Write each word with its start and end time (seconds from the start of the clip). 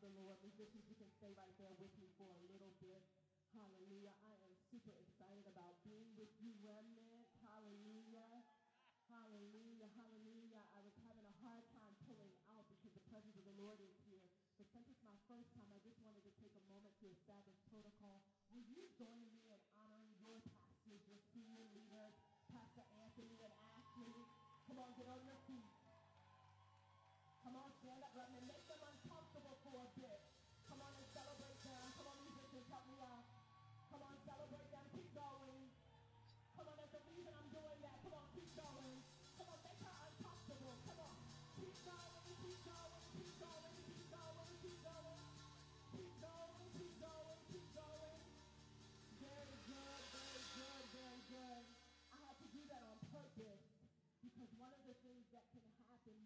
the 0.00 0.12
Lord. 0.16 0.40
Musicians, 0.40 0.88
you 0.88 0.96
can 0.96 1.12
stay 1.12 1.28
right 1.36 1.52
there 1.60 1.76
with 1.76 1.92
me 2.00 2.08
for 2.16 2.32
a 2.32 2.40
little 2.48 2.72
bit. 2.80 3.04
Hallelujah. 3.52 4.16
I 4.24 4.32
am 4.40 4.56
super 4.72 4.96
excited 4.96 5.44
about 5.44 5.76
being 5.84 6.08
with 6.16 6.32
you, 6.40 6.56
remnant. 6.64 7.28
Hallelujah. 7.44 8.40
Hallelujah. 9.12 9.92
Hallelujah. 9.92 10.64
I 10.72 10.80
was 10.80 10.96
having 11.04 11.26
a 11.28 11.36
hard 11.44 11.68
time 11.76 11.92
pulling 12.08 12.32
out 12.48 12.64
because 12.72 12.96
the 12.96 13.04
presence 13.12 13.36
of 13.36 13.44
the 13.44 13.56
Lord 13.60 13.76
is 13.84 13.92
here. 14.08 14.24
But 14.56 14.72
since 14.72 14.88
it's 14.88 15.04
my 15.04 15.18
first 15.28 15.52
time, 15.52 15.68
I 15.68 15.82
just 15.84 16.00
wanted 16.00 16.24
to 16.24 16.32
take 16.40 16.56
a 16.56 16.64
moment 16.64 16.96
to 17.04 17.12
establish 17.12 17.60
protocol. 17.68 18.24
Will 18.56 18.64
you 18.72 18.88
join 18.96 19.20
me 19.28 19.44
in 19.52 19.60
honoring 19.76 20.16
your 20.24 20.40
pastors, 20.48 21.04
your 21.04 21.20
senior 21.36 21.68
leaders, 21.76 22.16
Pastor 22.48 22.88
Anthony 23.04 23.36
and 23.44 23.52
Ashley? 23.76 24.24
Come 24.64 24.80
on, 24.80 24.94
get 24.94 25.10
on 25.10 25.20
your 25.26 25.36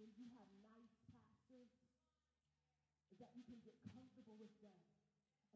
when 0.05 0.13
you 0.21 0.29
have 0.37 0.45
nice 0.61 0.93
pastors 1.09 1.73
is 3.09 3.17
that 3.17 3.33
you 3.33 3.41
can 3.49 3.57
get 3.65 3.73
comfortable 3.89 4.37
with 4.37 4.53
them 4.61 4.77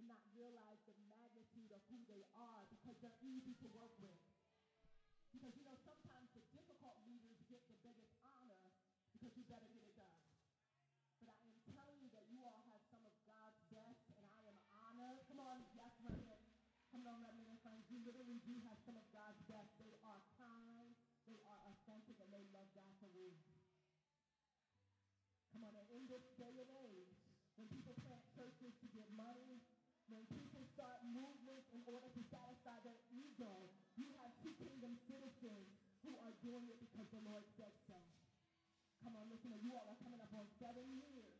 and 0.00 0.08
not 0.08 0.24
realize 0.32 0.80
the 0.88 0.96
magnitude 1.04 1.68
of 1.76 1.84
who 1.92 2.00
they 2.08 2.24
are 2.32 2.64
because 2.72 2.96
they're 3.04 3.20
easy 3.20 3.52
to 3.60 3.68
work 3.76 3.92
with. 4.00 4.16
Because, 5.36 5.52
you 5.52 5.68
know, 5.68 5.76
sometimes 5.84 6.32
the 6.32 6.40
difficult 6.48 6.96
leaders 7.04 7.36
get 7.44 7.60
the 7.68 7.76
biggest 7.84 8.08
honor 8.24 8.72
because 9.12 9.36
you 9.36 9.44
better 9.44 9.68
get 9.68 9.84
it 9.84 9.92
done. 9.92 10.16
But 11.20 11.36
I 11.44 11.52
am 11.52 11.60
telling 11.76 12.00
you 12.00 12.08
that 12.16 12.24
you 12.32 12.40
all 12.40 12.64
have 12.72 12.80
some 12.88 13.04
of 13.04 13.12
God's 13.28 13.60
best, 13.68 14.06
and 14.16 14.24
I 14.32 14.48
am 14.48 14.56
honored. 14.72 15.20
Come 15.28 15.44
on, 15.44 15.60
yes, 15.76 15.92
remnant. 16.00 16.40
Come 16.88 17.04
on, 17.04 17.20
remnant 17.20 17.52
and 17.52 17.60
friends. 17.60 17.84
You 17.92 18.00
literally 18.00 18.40
do 18.48 18.56
have 18.64 18.80
some 18.80 18.96
of 18.96 19.04
God's 19.12 19.17
this 26.08 26.24
day 26.40 26.54
and 26.56 26.70
age, 26.88 27.12
when 27.60 27.68
people 27.68 27.92
plant 28.00 28.24
churches 28.32 28.72
to 28.80 28.86
get 28.96 29.06
money, 29.12 29.60
when 30.08 30.24
people 30.32 30.64
start 30.72 31.04
movements 31.04 31.68
in 31.76 31.84
order 31.84 32.08
to 32.08 32.22
satisfy 32.32 32.80
their 32.80 32.96
ego, 33.12 33.68
you 34.00 34.08
have 34.24 34.32
two 34.40 34.56
kingdom 34.56 34.96
citizens 35.04 35.68
who 36.00 36.16
are 36.24 36.32
doing 36.40 36.64
it 36.72 36.80
because 36.80 37.04
the 37.12 37.20
Lord 37.28 37.44
said 37.60 37.76
so. 37.84 38.00
Come 39.04 39.14
on, 39.20 39.28
listen, 39.28 39.52
you 39.60 39.76
all 39.76 39.84
are 39.84 40.00
coming 40.00 40.18
up 40.18 40.32
on 40.32 40.48
seven 40.56 40.88
years. 40.96 41.37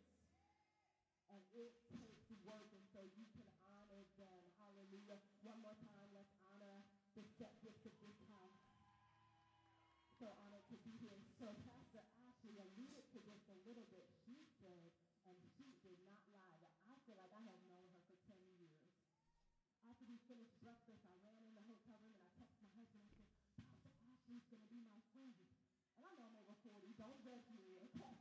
Going 24.49 24.65
to 24.65 24.73
be 24.73 24.81
my 24.81 24.97
friend. 25.13 25.37
And 26.01 26.09
I 26.09 26.13
know 26.17 26.25
I'm 26.25 26.41
over 26.41 26.57
40. 26.65 26.97
Don't 26.97 27.21
judge 27.21 27.45
me, 27.53 27.77
okay? 27.85 28.17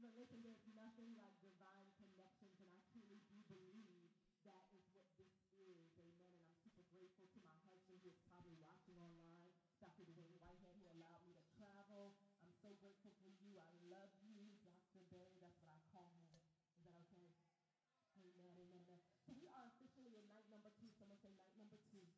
but 0.00 0.16
listen, 0.16 0.40
there's 0.40 0.64
nothing 0.72 1.12
like 1.12 1.36
divine 1.44 1.92
connections, 2.00 2.56
and 2.56 2.72
I 2.72 2.80
truly 2.88 3.20
do 3.28 3.36
believe 3.52 4.00
that 4.48 4.64
is 4.72 4.88
what 4.96 5.04
this 5.20 5.28
is. 5.60 5.92
Amen. 6.00 6.24
And 6.32 6.40
I'm 6.40 6.56
super 6.64 6.88
grateful 6.88 7.28
to 7.28 7.38
my 7.44 7.52
husband 7.68 8.00
who 8.00 8.08
is 8.08 8.20
probably 8.24 8.56
watching 8.56 8.96
online, 8.96 9.52
Dr. 9.76 10.08
Dwayne 10.08 10.40
Whitehead, 10.40 10.72
who 10.80 10.88
allowed 10.96 11.20
me 11.28 11.36
to 11.36 11.46
travel. 11.52 12.16
I'm 12.40 12.56
so 12.64 12.72
grateful 12.80 13.12
for 13.20 13.28
you. 13.28 13.60
I 13.60 13.68
love 13.92 14.08
you, 14.24 14.56
Dr. 14.64 15.04
Bay. 15.12 15.36
That's 15.44 15.60
what 15.60 15.68
I 15.68 15.84
call 15.92 16.08
him. 16.16 16.32
Is 16.80 16.88
that 16.88 16.96
okay? 17.08 17.28
Amen, 18.16 18.44
amen, 18.56 18.72
amen. 18.72 19.00
So 19.28 19.36
we 19.36 19.44
are 19.52 19.68
officially 19.68 20.16
in 20.16 20.24
night 20.32 20.48
number 20.48 20.72
two. 20.80 20.88
Someone 20.96 21.20
say 21.20 21.28
night 21.36 21.52
number 21.60 21.76
two. 21.92 22.08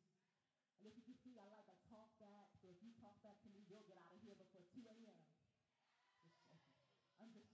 And 0.79 0.85
if 0.85 0.93
you 0.93 1.03
can 1.03 1.17
see, 1.25 1.35
I 1.41 1.47
like 1.49 1.65
a 1.67 1.76
talk 3.07 3.23
back 3.23 3.39
to 3.39 3.47
me, 3.55 3.63
you'll 3.71 3.87
get 3.87 3.95
out 4.03 4.11
of 4.11 4.19
here 4.19 4.35
before 4.35 4.67
2 4.75 4.83
a.m. 4.83 5.23
I'm 7.23 7.31
just 7.31 7.47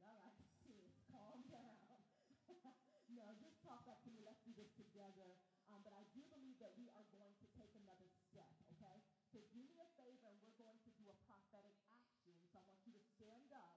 All 0.00 0.16
right, 0.16 0.40
sis, 0.64 0.96
calm 1.04 1.44
down. 1.52 2.00
no, 3.12 3.28
just 3.36 3.60
talk 3.60 3.84
back 3.84 4.00
to 4.00 4.08
me. 4.08 4.24
Let's 4.24 4.40
do 4.40 4.56
this 4.56 4.72
together. 4.80 5.36
Um, 5.68 5.84
but 5.84 5.92
I 5.92 6.08
do 6.16 6.24
believe 6.32 6.56
that 6.64 6.72
we 6.80 6.88
are 6.96 7.04
going 7.12 7.36
to 7.44 7.46
take 7.60 7.68
another 7.76 8.08
step, 8.32 8.48
okay? 8.72 9.04
So 9.28 9.44
do 9.52 9.60
me 9.68 9.76
a 9.84 9.88
favor, 10.00 10.32
and 10.32 10.40
we're 10.40 10.56
going 10.56 10.80
to 10.80 10.90
do 10.96 11.12
a 11.12 11.16
prophetic 11.28 11.76
action. 11.92 12.40
So 12.48 12.56
I 12.56 12.64
want 12.64 12.80
you 12.88 12.96
to 12.96 13.02
stand 13.20 13.52
up. 13.52 13.76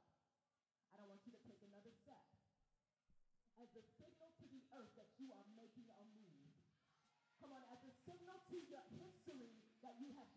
I 0.96 1.04
don't 1.04 1.12
want 1.12 1.28
you 1.28 1.36
to 1.36 1.42
take 1.44 1.60
another 1.68 1.92
step. 1.92 2.24
As 3.60 3.68
a 3.76 3.84
signal 4.00 4.32
to 4.40 4.46
the 4.48 4.64
earth 4.72 4.96
that 4.96 5.12
you 5.20 5.36
are 5.36 5.44
making 5.52 5.92
a 6.00 6.04
move. 6.16 6.48
Come 7.44 7.60
on, 7.60 7.68
as 7.76 7.84
a 7.84 7.92
signal 8.08 8.40
to 8.56 8.58
your 8.72 8.88
history 8.96 9.52
that 9.84 10.00
you 10.00 10.16
have 10.16 10.32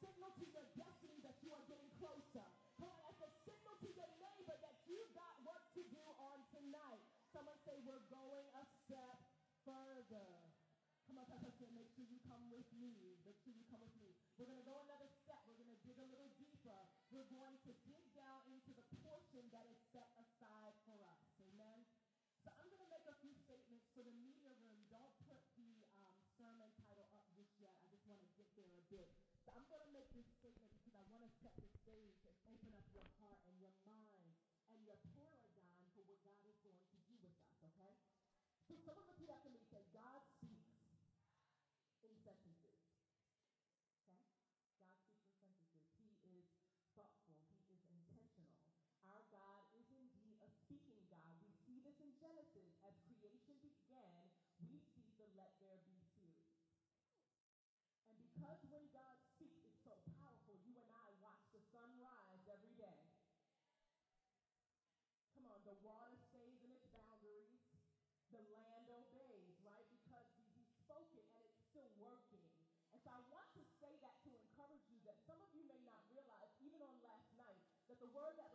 signal 0.00 0.30
to 0.36 0.44
your 0.52 0.66
destiny 0.76 1.18
that 1.24 1.36
you 1.40 1.50
are 1.56 1.64
getting 1.64 1.88
closer. 1.96 2.46
Come 2.76 2.92
on, 2.92 3.00
as 3.08 3.18
a 3.24 3.30
signal 3.48 3.74
to 3.80 3.88
your 3.96 4.10
neighbor 4.20 4.56
that 4.60 4.76
you 4.84 5.00
got 5.16 5.40
work 5.44 5.72
to 5.76 5.82
do 5.88 6.04
on 6.20 6.44
tonight. 6.52 7.00
Someone 7.32 7.56
say 7.64 7.76
we're 7.84 8.04
going 8.12 8.46
a 8.56 8.64
step 8.84 9.18
further. 9.64 10.28
Come 11.06 11.22
on, 11.22 11.26
Pastor, 11.30 11.54
say, 11.54 11.70
make 11.70 11.86
sure 11.94 12.02
you 12.02 12.18
come 12.26 12.42
with 12.50 12.66
me. 12.76 13.16
Make 13.22 13.38
sure 13.46 13.54
you 13.54 13.62
come 13.70 13.78
with 13.78 13.94
me. 14.02 14.10
We're 14.36 14.50
going 14.50 14.58
to 14.58 14.66
go 14.66 14.74
another 14.82 15.06
step. 15.22 15.38
We're 15.46 15.56
going 15.56 15.70
to 15.70 15.80
dig 15.86 15.96
a 16.02 16.08
little 16.10 16.32
deeper. 16.34 16.80
We're 17.14 17.30
going 17.30 17.56
to 17.62 17.72
dig 17.86 18.04
down 18.18 18.42
into 18.50 18.74
the 18.74 18.82
portion 19.06 19.46
that 19.54 19.64
is 19.70 19.78
set 19.94 20.10
aside 20.18 20.74
for 20.82 20.98
us. 20.98 21.24
Amen. 21.46 21.86
So 22.42 22.50
I'm 22.58 22.68
going 22.68 22.82
to 22.82 22.90
make 22.90 23.06
a 23.06 23.16
few 23.22 23.32
statements 23.38 23.86
for 23.94 24.02
the 24.02 24.14
media 24.18 24.50
room. 24.58 24.82
Don't 24.90 25.14
put 25.30 25.38
the 25.54 25.86
um, 26.02 26.18
sermon 26.36 26.68
title 26.84 27.06
up 27.14 27.26
just 27.38 27.54
yet. 27.62 27.74
I 27.80 27.86
just 27.88 28.02
want 28.10 28.18
to 28.20 28.30
get 28.34 28.50
there 28.58 28.74
a 28.74 28.84
bit. 28.90 29.06
Set 31.46 31.62
the 31.62 31.70
stage 31.78 32.18
and 32.26 32.34
open 32.50 32.74
up 32.74 32.82
your 32.90 33.06
heart 33.22 33.38
and 33.46 33.54
your 33.62 33.70
mind 33.86 34.34
and 34.66 34.82
your 34.82 34.98
paradigm 35.14 35.70
for 35.94 36.02
what 36.02 36.18
God 36.26 36.42
is 36.42 36.58
going 36.58 36.74
to 36.74 36.98
do 37.06 37.14
with 37.22 37.38
us, 37.38 37.54
okay? 37.70 37.94
So 38.66 38.74
someone 38.82 39.06
repeat 39.06 39.30
after 39.30 39.54
me. 39.54 39.62
Say, 39.70 39.86
God 39.94 40.26
speaks 40.26 40.66
in 42.02 42.18
sentences. 42.26 42.82
Okay? 44.10 44.26
God 44.82 44.98
speaks 45.38 45.62
in 45.62 45.70
sentences. 45.70 46.18
He 46.26 46.34
is 46.42 46.50
thoughtful. 46.98 47.38
He 47.46 47.62
is 47.62 47.86
intentional. 47.94 48.50
Our 49.06 49.22
God 49.30 49.70
is 49.78 49.86
indeed 49.94 50.42
a 50.42 50.50
speaking 50.66 50.98
God. 51.06 51.46
We 51.46 51.54
see 51.62 51.78
this 51.86 51.94
in 52.02 52.10
Genesis. 52.18 52.74
As 52.82 52.98
creation 53.06 53.54
began, 53.62 54.26
we 54.66 54.82
see 54.98 55.14
the 55.14 55.30
let 55.38 55.54
there 55.62 55.78
be 55.86 55.94
series. 56.10 56.42
And 58.10 58.18
because 58.18 58.58
when 58.66 58.82
God 58.90 59.14
speaks, 59.30 59.62
it's 59.62 59.78
so 59.86 59.94
powerful, 60.18 60.58
you 60.66 60.74
and 60.82 60.90
I 60.90 61.06
watch 61.22 61.44
the 61.54 61.62
sun 61.70 61.90
rise 62.02 62.42
every 62.50 62.74
day. 62.74 63.02
Come 65.36 65.46
on, 65.52 65.55
the 65.66 65.74
water 65.82 66.14
stays 66.30 66.62
in 66.62 66.70
its 66.70 66.86
boundaries. 66.94 67.58
The 68.30 68.38
land 68.54 68.86
obeys, 69.18 69.58
right? 69.66 69.82
Because 69.90 70.30
he's 70.54 70.70
spoken 70.78 71.26
and 71.34 71.42
it's 71.42 71.58
still 71.66 71.90
working. 71.98 72.46
And 72.94 73.02
so 73.02 73.10
I 73.10 73.20
want 73.26 73.50
to 73.58 73.62
say 73.82 73.90
that 73.98 74.14
to 74.22 74.30
encourage 74.30 74.86
you 74.86 75.02
that 75.10 75.18
some 75.26 75.42
of 75.42 75.50
you 75.50 75.66
may 75.66 75.82
not 75.82 75.98
realize, 76.06 76.54
even 76.62 76.78
on 76.86 76.94
last 77.02 77.34
night, 77.34 77.58
that 77.90 77.98
the 77.98 78.10
word 78.14 78.38
that 78.38 78.54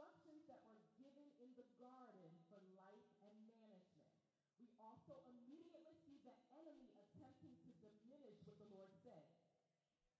instructions 0.00 0.48
that 0.48 0.64
were 0.64 0.80
given 0.96 1.28
in 1.44 1.52
the 1.60 1.68
garden 1.76 2.32
for 2.48 2.56
life 2.72 3.10
and 3.20 3.36
management. 3.44 4.08
We 4.56 4.72
also 4.80 5.12
immediately 5.28 5.92
see 6.08 6.16
the 6.24 6.32
enemy 6.56 6.88
attempting 6.96 7.52
to 7.60 7.70
diminish 7.84 8.40
what 8.48 8.56
the 8.56 8.72
Lord 8.72 8.88
said. 9.04 9.28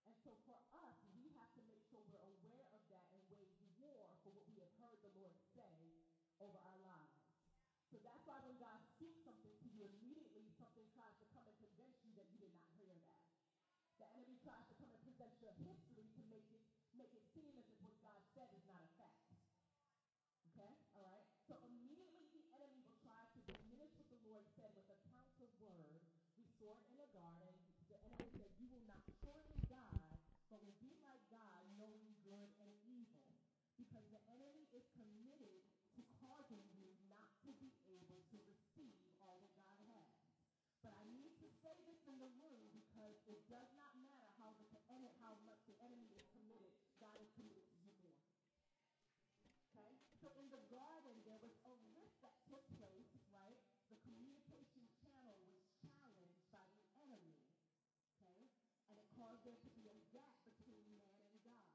And 0.05 0.13
so 0.21 0.37
for 0.45 0.61
us, 0.85 1.01
we 1.17 1.33
have 1.41 1.49
to 1.57 1.65
make 1.65 1.81
sure 1.89 2.05
we're 2.13 2.29
aware 2.45 2.69
of 2.77 2.85
that 2.93 3.09
and 3.09 3.25
wage 3.33 3.57
war 3.81 4.13
for 4.21 4.37
what 4.37 4.45
we 4.53 4.61
have 4.61 4.73
heard 4.85 5.01
the 5.01 5.17
Lord 5.17 5.33
say 5.57 5.73
over 6.45 6.61
our 6.61 6.81
lives. 6.85 7.17
So 7.89 7.97
that's 8.05 8.29
why 8.29 8.37
when 8.45 8.61
God 8.61 8.85
speaks 8.85 9.25
something 9.25 9.57
to 9.65 9.69
you, 9.73 9.89
immediately 9.97 10.53
something 10.61 10.85
tries 10.93 11.17
to 11.25 11.27
come 11.33 11.49
and 11.49 11.57
convince 11.57 11.97
you 12.05 12.13
that 12.21 12.29
you 12.29 12.37
did 12.37 12.53
not 12.53 12.69
hear 12.77 12.93
that. 13.01 13.17
The 13.97 14.13
enemy 14.13 14.37
tries 14.45 14.69
to 14.69 14.77
come 14.77 14.93
and 14.93 15.01
present 15.09 15.33
your 15.41 15.57
history 15.65 16.05
to 16.05 16.21
make 16.29 16.49
it 16.53 16.61
make 16.93 17.13
it 17.17 17.25
seem 17.33 17.57
as 17.57 17.65
if 17.73 17.81
what 17.81 17.97
God 18.05 18.21
said 18.37 18.53
is 18.53 18.65
not 18.69 18.85
a 18.85 18.91
fact. 19.01 19.31
Okay? 20.61 20.77
All 20.99 21.05
right? 21.07 21.25
So 21.49 21.57
immediately 21.65 22.29
the 22.37 22.45
enemy 22.53 22.85
will 22.85 22.99
try 23.01 23.23
to 23.23 23.41
diminish 23.49 23.97
what 23.97 24.11
the 24.13 24.21
Lord 24.29 24.45
said 24.59 24.69
with 24.77 24.85
a 24.91 24.99
counter 25.09 25.49
word. 25.57 26.05
We 26.37 26.45
saw 26.61 26.77
it 26.77 26.85
in 26.93 27.01
the 27.01 27.09
garden. 27.17 27.57
The 27.89 27.97
enemy 28.05 28.29
said, 28.37 28.51
You 28.61 28.69
will 28.69 28.85
not 28.85 29.01
surely 29.25 29.57
die, 29.71 30.13
but 30.53 30.61
will 30.61 30.77
be 30.83 30.93
like 31.01 31.23
God, 31.31 31.65
knowing 31.79 32.13
good 32.27 32.51
and 32.61 32.71
evil. 32.85 33.25
Because 33.81 34.05
the 34.13 34.21
enemy 34.29 34.69
is 34.77 34.85
committed 34.93 35.65
to 35.97 36.03
causing 36.21 36.61
you 36.77 36.93
not 37.09 37.33
to 37.49 37.51
be 37.57 37.73
able 37.89 38.21
to 38.29 38.37
receive 38.45 39.01
all 39.25 39.41
that 39.41 39.57
God 39.57 39.79
has. 39.89 40.13
But 40.85 40.93
I 40.97 41.05
need 41.09 41.37
to 41.41 41.49
say 41.65 41.77
this 41.89 42.01
in 42.09 42.21
the 42.21 42.33
room 42.41 42.69
because 42.73 43.20
it 43.31 43.47
does 43.47 43.71
not 43.79 43.95
matter 44.03 44.27
how 44.43 44.51
the 44.59 44.67
how 45.31 45.37
much 45.47 45.63
the 45.69 45.77
enemy 45.85 46.11
is 46.17 46.27
committed. 46.35 46.75
God 46.99 47.15
is 47.23 47.31
committed 47.37 47.63
to 47.63 47.79
you 47.85 47.93
more. 48.03 48.19
Okay? 49.71 49.95
So 50.19 50.33
in 50.41 50.51
the 50.51 50.59
garden, 50.67 51.23
there 51.23 51.39
was 51.39 51.55
a 51.69 51.75
rift 51.95 52.19
that 52.27 52.35
took 52.51 52.65
place, 52.75 53.15
right? 53.31 53.61
The 53.93 54.01
communication 54.03 54.91
channel 54.99 55.39
was 55.47 55.63
challenged 55.79 56.43
by 56.51 56.65
the 56.75 56.83
enemy. 57.07 57.39
Okay? 58.19 58.43
And 58.91 58.97
it 58.99 59.07
caused 59.15 59.47
there 59.47 59.61
to 59.61 59.71
be 59.77 59.87
a 59.87 59.99
gap 60.11 60.35
between 60.43 60.83
man 60.91 61.15
and 61.31 61.39
God. 61.47 61.71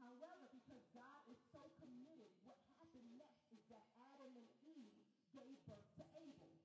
However, 0.00 0.48
because 0.48 0.84
God 0.96 1.20
is 1.28 1.40
so 1.52 1.60
committed, 1.76 2.32
what 2.48 2.56
happened 2.80 3.12
next 3.20 3.44
is 3.52 3.60
that 3.68 3.84
Adam 4.16 4.32
and 4.40 4.48
Eve 4.64 5.04
gave 5.36 5.60
birth 5.68 5.88
to 6.00 6.04
Abel. 6.16 6.56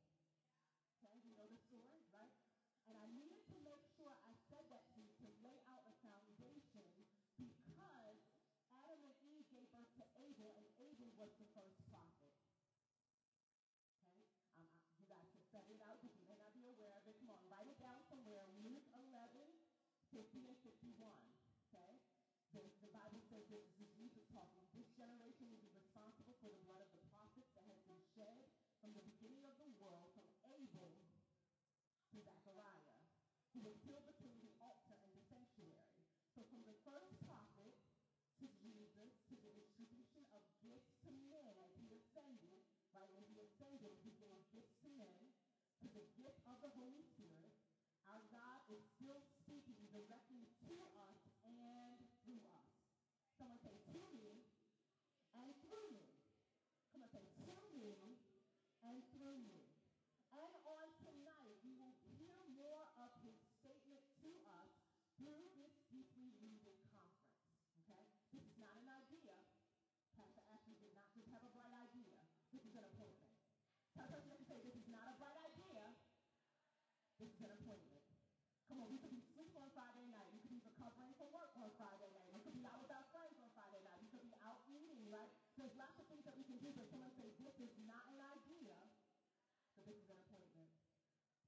Okay, 1.01 1.15
you 1.27 1.35
know 1.35 1.47
the 1.47 1.59
story, 1.67 2.03
right? 2.11 2.35
And 2.91 2.95
I 2.99 3.07
needed 3.15 3.47
to 3.55 3.57
make 3.63 3.83
sure 3.95 4.11
I 4.27 4.35
said 4.51 4.67
that 4.67 4.83
to 4.91 4.99
you 4.99 5.07
to 5.23 5.27
lay 5.45 5.59
out 5.71 5.87
a 5.87 5.95
foundation 6.03 6.91
because 7.39 8.19
Adam 8.73 8.99
and 8.99 9.15
Eve 9.23 9.47
gave 9.47 9.67
birth 9.71 9.87
to 9.95 10.05
Abel, 10.27 10.51
and 10.59 10.67
Abel 10.83 11.10
was 11.21 11.37
the 11.37 11.45
first 11.53 11.77
prophet. 11.85 12.33
Okay? 14.09 14.25
Um, 14.57 14.65
I, 14.65 14.65
you 14.97 15.05
guys 15.05 15.29
can 15.29 15.45
set 15.53 15.69
it 15.69 15.77
out 15.85 16.01
because 16.01 16.17
you 16.17 16.25
may 16.25 16.33
not 16.41 16.49
be 16.57 16.65
aware 16.65 16.97
of 16.97 17.05
it. 17.05 17.13
Come 17.21 17.29
on, 17.29 17.45
write 17.45 17.69
it 17.69 17.77
down 17.77 18.01
somewhere. 18.09 18.49
Luke 18.65 18.89
11, 18.89 19.29
50 20.17 20.49
and 20.49 20.57
51. 20.65 20.97
Okay? 21.69 21.93
The, 22.57 22.65
the 22.81 22.89
Bible 22.89 23.21
says 23.29 23.45
this, 23.53 23.61
this 23.77 23.85
is 23.85 23.93
Jesus 24.01 24.25
talking. 24.33 24.65
This 24.73 24.89
generation 24.97 25.45
will 25.45 25.61
be 25.61 25.69
responsible 25.77 26.33
for 26.41 26.49
the 26.49 26.57
blood 26.65 26.81
of 26.81 26.89
the 26.89 27.05
prophets 27.13 27.53
that 27.53 27.69
has 27.69 27.77
been 27.85 28.01
shed 28.17 28.41
from 28.81 28.97
the 28.97 29.05
beginning 29.05 29.45
of 29.45 29.53
the 29.61 29.69
world, 29.77 30.09
from 30.17 30.25
Abel 30.41 30.89
to 32.09 32.17
Zechariah, 32.17 32.97
who 33.53 33.61
was 33.61 33.77
killed 33.85 34.09
between 34.09 34.41
the 34.41 34.57
altar 34.57 34.97
and 34.97 35.13
the 35.13 35.21
sanctuary. 35.29 36.01
So 36.33 36.41
from 36.49 36.65
the 36.65 36.73
first 36.81 37.20
the 46.61 46.69
Holy 46.77 47.01
Spirit. 47.17 47.49
Our 48.05 48.21
God 48.29 48.61
is 48.69 48.85
still 48.93 49.17
speaking 49.41 49.81
directly 49.89 50.45
to 50.69 50.77
us 50.93 51.17
and 51.41 51.97
through 52.21 52.45
us. 52.53 52.69
Someone 53.41 53.57
say, 53.65 53.73
to 53.97 54.01
me 54.13 54.45
and 55.33 55.49
through 55.65 55.89
me. 55.89 56.05
Come 56.93 57.01
on, 57.01 57.09
say, 57.09 57.25
to 57.49 57.57
me 57.73 58.21
and 58.85 59.01
through 59.09 59.41
me. 59.41 59.73
And 60.29 60.53
on 60.69 60.85
tonight, 61.01 61.57
we 61.65 61.73
will 61.81 61.97
hear 62.13 62.37
more 62.53 62.85
of 63.01 63.09
his 63.25 63.41
statement 63.57 64.05
to 64.21 64.29
us 64.61 64.69
through 65.17 65.49
this 65.57 65.73
deeply 65.89 66.29
rooted 66.45 66.77
conference. 66.93 67.41
Okay? 67.81 68.05
This 68.37 68.45
is 68.45 68.55
not 68.61 68.77
an 68.77 68.85
idea. 68.85 69.33
Pastor 70.13 70.45
Ashley 70.53 70.77
did 70.77 70.93
not 70.93 71.09
just 71.17 71.25
have 71.33 71.41
a 71.41 71.51
bright 71.57 71.73
idea. 71.73 72.21
This 72.53 72.61
is 72.69 72.77
an 72.77 72.85
is 87.61 87.77
not 87.85 88.05
an 88.09 88.21
idea, 88.33 88.77
but 89.77 89.85
this 89.85 89.97
is 89.97 90.09
an 90.09 90.17
appointment. 90.25 90.69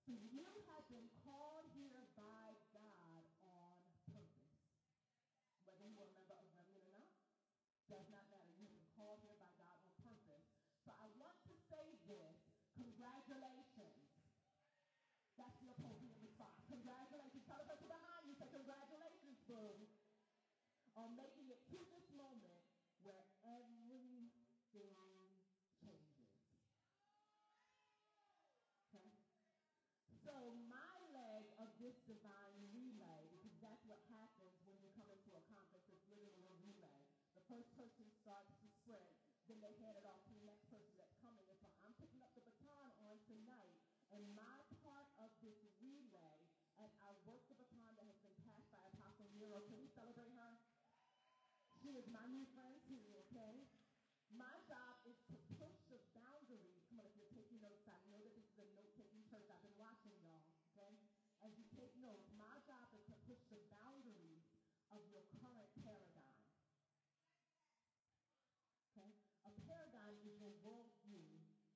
So 0.06 0.14
you 0.14 0.46
have 0.74 0.86
been 0.88 1.10
called 1.26 1.66
here 1.74 2.06
by 2.14 2.54
God 2.76 3.26
on 3.42 3.82
purpose. 4.12 4.62
Whether 5.66 5.90
you 5.90 5.98
are 5.98 6.06
a 6.06 6.06
member 6.06 6.06
of 6.06 6.14
Remnant 6.30 6.70
or 6.70 6.84
not, 6.86 7.10
does 7.90 8.08
not 8.14 8.26
matter. 8.30 8.54
You've 8.62 8.74
been 8.74 8.90
called 8.94 9.22
here 9.26 9.38
by 9.42 9.50
God 9.58 9.78
on 9.82 9.92
purpose. 10.06 10.46
So 10.86 10.94
I 10.94 11.08
want 11.18 11.38
to 11.50 11.54
say 11.72 11.98
this. 12.06 12.38
Congratulations. 12.78 14.14
That's 15.38 15.58
the 15.62 15.74
appropriate 15.74 16.20
response. 16.22 16.62
Congratulations. 16.70 17.42
Tell 17.50 17.58
the 17.58 17.70
person 17.74 17.90
behind 17.90 18.22
you, 18.30 18.38
say 18.38 18.50
congratulations, 18.54 19.38
boo, 19.50 19.82
on 20.94 21.18
making 21.18 21.50
it 21.50 21.62
to 21.74 21.80
this 21.90 22.06
moment 22.14 22.62
where 23.02 23.26
everything 23.42 24.30
changes. 25.82 26.30
Okay? 28.94 29.10
So 30.22 30.54
my 30.70 30.94
leg 31.12 31.50
of 31.58 31.73
this 31.84 32.00
divine 32.08 32.56
relay, 32.72 33.28
because 33.28 33.52
that's 33.60 33.84
what 33.84 34.00
happens 34.08 34.56
when 34.64 34.80
you 34.80 34.88
come 34.96 35.12
into 35.12 35.36
a 35.36 35.44
conference, 35.52 35.84
it's 35.92 36.08
literally 36.08 36.48
a 36.48 36.56
relay. 36.64 37.00
The 37.36 37.44
first 37.52 37.68
person 37.76 38.08
starts 38.24 38.56
to 38.64 38.68
spread, 38.72 39.12
then 39.52 39.60
they 39.60 39.76
hand 39.84 40.00
it 40.00 40.08
off 40.08 40.24
to 40.32 40.34
the 40.40 40.48
next 40.48 40.64
person 40.72 40.96
that's 40.96 41.12
coming. 41.20 41.44
And 41.52 41.60
so 41.60 41.68
I'm 41.84 41.92
picking 42.00 42.24
up 42.24 42.32
the 42.32 42.48
baton 42.48 42.88
on 43.04 43.20
tonight. 43.28 43.76
And 44.16 44.24
my 44.32 44.64
part 44.80 45.12
of 45.20 45.28
this 45.44 45.60
relay, 45.84 46.40
as 46.80 46.96
I 47.04 47.12
work 47.28 47.44
the 47.52 47.60
baton 47.60 47.92
that 48.00 48.08
has 48.08 48.16
been 48.24 48.38
passed 48.48 48.72
by 48.72 48.80
Apostle 48.96 49.28
Nero, 49.36 49.60
can 49.68 49.76
we 49.76 49.92
celebrate 49.92 50.32
her? 50.40 50.56
She 51.84 52.00
is 52.00 52.08
my 52.08 52.24
new 52.32 52.48
friend 52.56 52.80
too, 52.88 53.04
okay? 53.28 53.68
My 54.32 54.56
job 54.72 54.93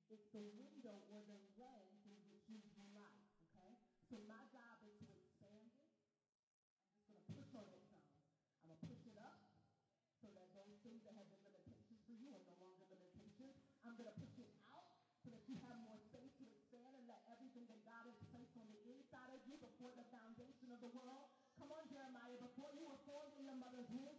It's 0.08 0.24
the 0.32 0.40
window 0.56 1.04
or 1.12 1.20
the 1.28 1.36
lens 1.60 2.00
through 2.00 2.16
which 2.32 2.48
you 2.48 2.56
view 2.72 2.88
life, 2.96 3.28
okay? 3.52 3.76
So 4.08 4.16
my 4.24 4.40
job 4.48 4.80
is 4.88 4.96
to 5.04 5.12
expand 5.12 5.68
it. 5.68 5.84
I'm 5.84 6.80
just 6.96 7.04
going 7.04 7.20
to 7.20 7.28
push 7.36 7.52
on 7.52 7.68
it 7.68 7.80
some. 7.92 8.00
I'm 8.56 8.72
going 8.72 8.80
to 8.80 8.88
push 8.88 9.04
it 9.04 9.20
up 9.20 9.36
so 10.24 10.32
that 10.32 10.48
those 10.56 10.80
things 10.80 11.04
that 11.04 11.12
have 11.12 11.28
been 11.28 11.44
limitations 11.44 12.00
for 12.08 12.16
you 12.16 12.32
are 12.32 12.40
no 12.40 12.56
longer 12.56 12.88
limitations. 12.88 13.52
I'm 13.84 14.00
going 14.00 14.08
to 14.08 14.16
push 14.16 14.36
it 14.40 14.48
out 14.72 14.96
so 15.20 15.28
that 15.28 15.44
you 15.44 15.60
have 15.68 15.76
more 15.84 16.00
space 16.00 16.32
to 16.40 16.44
expand 16.48 16.96
and 16.96 17.04
let 17.04 17.20
everything 17.28 17.68
that 17.68 17.84
God 17.84 18.08
has 18.08 18.16
placed 18.32 18.56
on 18.56 18.64
the 18.72 18.80
inside 18.88 19.28
of 19.36 19.44
you 19.44 19.60
before 19.60 19.92
the 19.92 20.08
foundation 20.08 20.72
of 20.72 20.80
the 20.80 20.88
world. 20.96 21.28
Come 21.60 21.68
on, 21.68 21.84
Jeremiah, 21.92 22.40
before 22.40 22.72
you 22.72 22.88
were 22.88 23.00
formed 23.04 23.36
in 23.36 23.44
your 23.44 23.60
mother's 23.60 23.90
womb, 23.92 24.17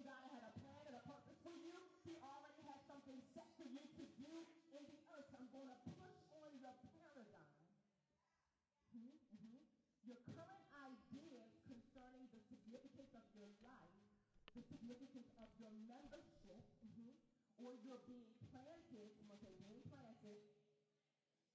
significance 14.90 15.30
of 15.38 15.46
your 15.62 15.70
membership 15.86 16.66
mhm, 16.82 17.14
or 17.62 17.78
your 17.86 18.02
being 18.10 18.34
planted, 18.50 19.14
I'm 19.22 19.30
going 19.30 19.38
to 19.38 19.46
say 19.46 19.54
being 19.62 19.86
planted, 19.86 20.42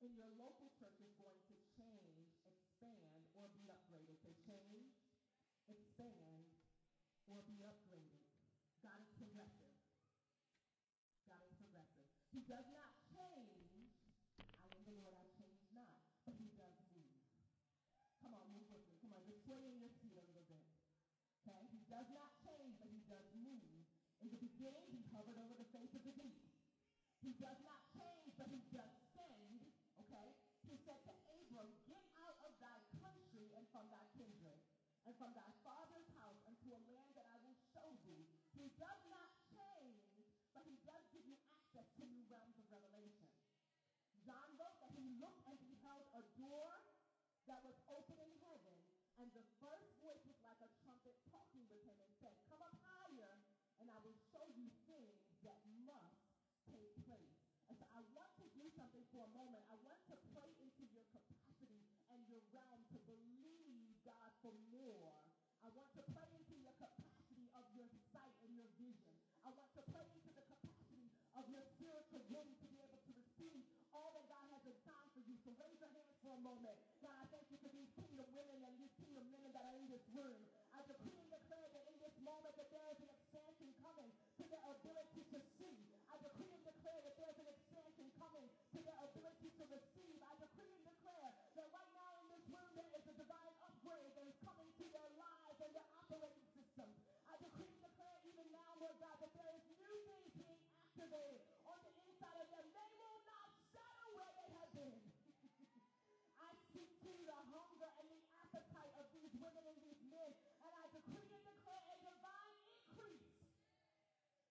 in 0.07 0.15
your 0.15 0.31
local 0.39 0.71
church 0.79 0.95
is 1.03 1.11
going 1.19 1.35
to 1.51 1.55
change, 1.75 2.31
expand, 2.47 3.27
or 3.35 3.51
be 3.59 3.67
upgraded. 3.67 4.23
So 4.23 4.31
change, 4.47 4.95
expand, 5.67 6.47
or 7.27 7.43
be 7.43 7.59
upgraded. 7.67 8.23
God 8.87 9.03
is 9.03 9.11
progressive. 9.19 9.75
God 11.27 11.43
is 11.43 11.51
progressive. 11.59 12.07
He 12.31 12.47
does 12.47 12.71
not 12.71 12.95
change. 13.11 13.99
I 14.63 14.71
am 14.71 14.83
the 14.87 14.95
Lord, 15.03 15.19
I 15.19 15.27
change 15.35 15.67
not. 15.75 15.99
But 16.23 16.39
he 16.39 16.55
does 16.55 16.79
move. 16.95 17.19
Come 18.23 18.39
on, 18.39 18.47
move 18.55 18.71
with 18.71 18.87
me. 18.87 18.95
Come 19.03 19.11
on, 19.11 19.27
just 19.27 19.43
sway 19.43 19.59
in 19.59 19.83
your 19.83 19.91
seat 19.91 20.15
a 20.15 20.23
little 20.23 20.47
bit. 20.47 20.63
Okay? 21.43 21.67
He 21.75 21.83
does 21.91 22.07
not 22.15 22.34
In 24.25 24.33
the 24.33 24.41
beginning, 24.41 24.89
he 24.89 25.05
hovered 25.13 25.37
over 25.37 25.53
the 25.53 25.69
face 25.69 25.93
of 25.93 26.01
the 26.01 26.17
deep. 26.17 26.49
He 27.21 27.37
does 27.37 27.61
not 27.61 27.77
change, 27.93 28.33
but 28.41 28.49
he 28.49 28.65
does 28.73 28.97
send, 29.13 29.61
okay? 30.01 30.33
He 30.65 30.81
said 30.81 30.97
to 31.05 31.13
Abram, 31.29 31.69
get 31.85 32.01
out 32.25 32.41
of 32.41 32.57
thy 32.57 32.81
country 33.05 33.53
and 33.53 33.69
from 33.69 33.85
thy 33.93 34.01
kindred 34.17 34.65
and 35.05 35.13
from 35.21 35.37
thy 35.37 35.53
father's 35.61 36.09
house 36.17 36.41
unto 36.49 36.73
a 36.73 36.81
land 36.89 37.13
that 37.21 37.29
I 37.29 37.37
will 37.45 37.53
show 37.77 37.85
thee. 38.09 38.25
He 38.57 38.73
does 38.81 39.01
not 39.13 39.24
for 59.15 59.23
a 59.23 59.31
moment. 59.31 59.63
I 59.71 59.79
want 59.87 60.03
to 60.11 60.19
pray 60.35 60.51
into 60.59 60.83
your 60.91 61.07
capacity 61.15 61.87
and 62.11 62.19
your 62.27 62.43
realm 62.51 62.83
to 62.91 62.99
believe 63.07 63.95
God 64.03 64.31
for 64.43 64.51
more. 64.75 65.15
I 65.63 65.71
want 65.71 65.87
to 65.95 66.03
pray 66.11 66.27
into 66.35 66.59
your 66.59 66.75
capacity 66.83 67.47
of 67.55 67.63
your 67.79 67.87
sight 68.11 68.35
and 68.43 68.59
your 68.59 68.67
vision. 68.75 69.15
I 69.47 69.55
want 69.55 69.71
to 69.79 69.87
pray 69.95 70.03
into 70.19 70.35
the 70.35 70.43
capacity 70.51 71.15
of 71.39 71.47
your 71.47 71.63
spiritual 71.63 72.27
womb 72.27 72.59
to 72.59 72.67
be 72.67 72.83
able 72.83 72.99
to 73.07 73.13
receive 73.15 73.63
all 73.95 74.11
that 74.19 74.27
God 74.27 74.51
has 74.51 74.67
assigned 74.67 75.11
for 75.15 75.23
you. 75.23 75.39
So 75.47 75.55
raise 75.63 75.79
your 75.79 75.95
hands 75.95 76.19
for 76.19 76.35
a 76.35 76.43
moment. 76.43 76.75
God, 76.99 77.15
I 77.15 77.31
thank 77.31 77.47
you 77.55 77.59
for 77.63 77.71
these 77.71 77.95
kingdom 77.95 78.27
women 78.35 78.67
and 78.67 78.75
these 78.83 78.99
kingdom 78.99 79.31
men 79.31 79.47
that 79.55 79.63
are 79.63 79.79
in 79.79 79.87
this 79.95 80.03
room. 80.11 80.43
Being 101.11 101.37
activated 101.37 101.45
on 101.69 101.79
the 101.85 101.93
inside 102.09 102.39
of 102.41 102.49
them. 102.49 102.67
They 102.73 102.91
will 102.97 103.21
not 103.29 103.49
settle 103.73 104.09
where 104.17 104.33
they 104.33 104.49
have 104.57 104.71
been. 104.73 105.01
I 106.49 106.51
speak 106.71 106.91
to 107.05 107.13
the 107.13 107.39
hunger 107.53 107.91
and 108.01 108.09
the 108.09 108.23
appetite 108.41 108.95
of 108.97 109.07
these 109.13 109.33
women 109.37 109.65
and 109.69 109.79
these 109.85 110.01
men, 110.09 110.33
and 110.65 110.73
I 110.73 110.85
decree 110.97 111.29
and 111.29 111.45
declare 111.45 111.85
a 111.93 111.97
divine 112.09 112.57
increase 112.65 113.37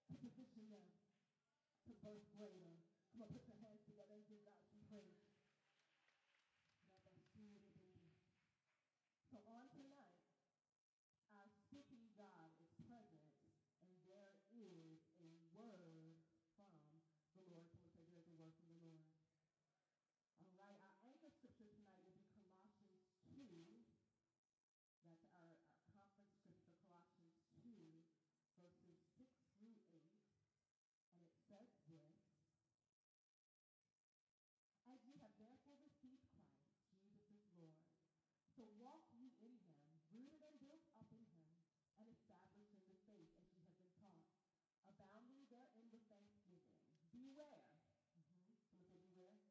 to 0.10 0.14
position 0.22 0.70
them 0.70 0.86
to 1.90 1.92
birth 2.06 2.28
greater. 2.38 2.78
Come 3.14 3.26
on, 3.26 3.30
put 3.34 3.46
your 3.50 3.58
hands 3.62 3.82
together 3.86 4.14
and 4.14 4.26
give 4.30 4.42
God 4.46 4.62
some 4.70 4.82
praise. 4.90 5.22
So 9.34 9.42
on 9.50 9.66
tonight, 9.74 10.14
our 11.34 11.50
speaking 11.66 12.06
God 12.14 12.54
is 12.62 12.70
present, 12.86 13.34
and 13.82 13.94
there 14.06 14.38
is 14.54 15.02
a 15.18 15.34
word 15.58 16.22
from 16.54 16.70
the 16.70 16.86
Lord. 17.34 17.66
Someone 17.74 17.90
say 17.98 18.06
there's 18.14 18.30
a 18.30 18.38
word 18.38 18.54
from 18.62 18.70
the 18.78 18.86
Lord. 18.94 19.10
All 20.38 20.54
right, 20.54 20.78
our 20.86 20.98
anchor 21.10 21.34
scripture 21.34 21.66
tonight 21.74 21.98
will 22.06 22.14
be 22.14 22.30
Colossians 22.30 22.94
2. 23.34 23.42
That's 25.02 25.26
our, 25.34 25.58
our 25.66 25.82
conference 25.90 26.30
scripture, 26.38 26.78
Colossians 26.78 27.42
2, 27.66 27.74
verses 28.54 28.98
6 29.18 29.34
through 29.58 29.82
8. 29.98 30.06
And 31.10 31.26
it 31.26 31.34
says 31.50 31.74
this 31.90 32.14
As 34.86 35.02
ye 35.10 35.18
have 35.26 35.34
therefore 35.42 35.82
received 35.82 36.22
Christ, 36.30 36.70
Jesus 36.86 37.26
is 37.34 37.42
Lord, 37.58 37.82
so 38.54 38.62
walk 38.78 39.10
ye 39.18 39.34
in 39.42 39.58
him, 39.58 39.82
rooted 40.14 40.44
and 40.46 40.58
built 40.62 40.86
up 40.94 41.10
in 41.10 41.26
him, 41.34 41.50
and 41.98 42.06
established 42.14 42.74
in 42.78 42.86
the 42.86 42.98
faith 43.10 43.32
as 43.42 43.50
ye 43.58 43.66
have 43.66 43.80
been 43.82 43.96
taught, 43.98 44.30
abounding 44.86 45.50
therein 45.50 45.90
with 45.90 46.06
thanksgiving. 46.10 46.62
Beware. 47.10 47.66
Mm-hmm. 48.14 48.38
Someone 48.46 48.66
say 48.70 48.86
beware 48.94 49.42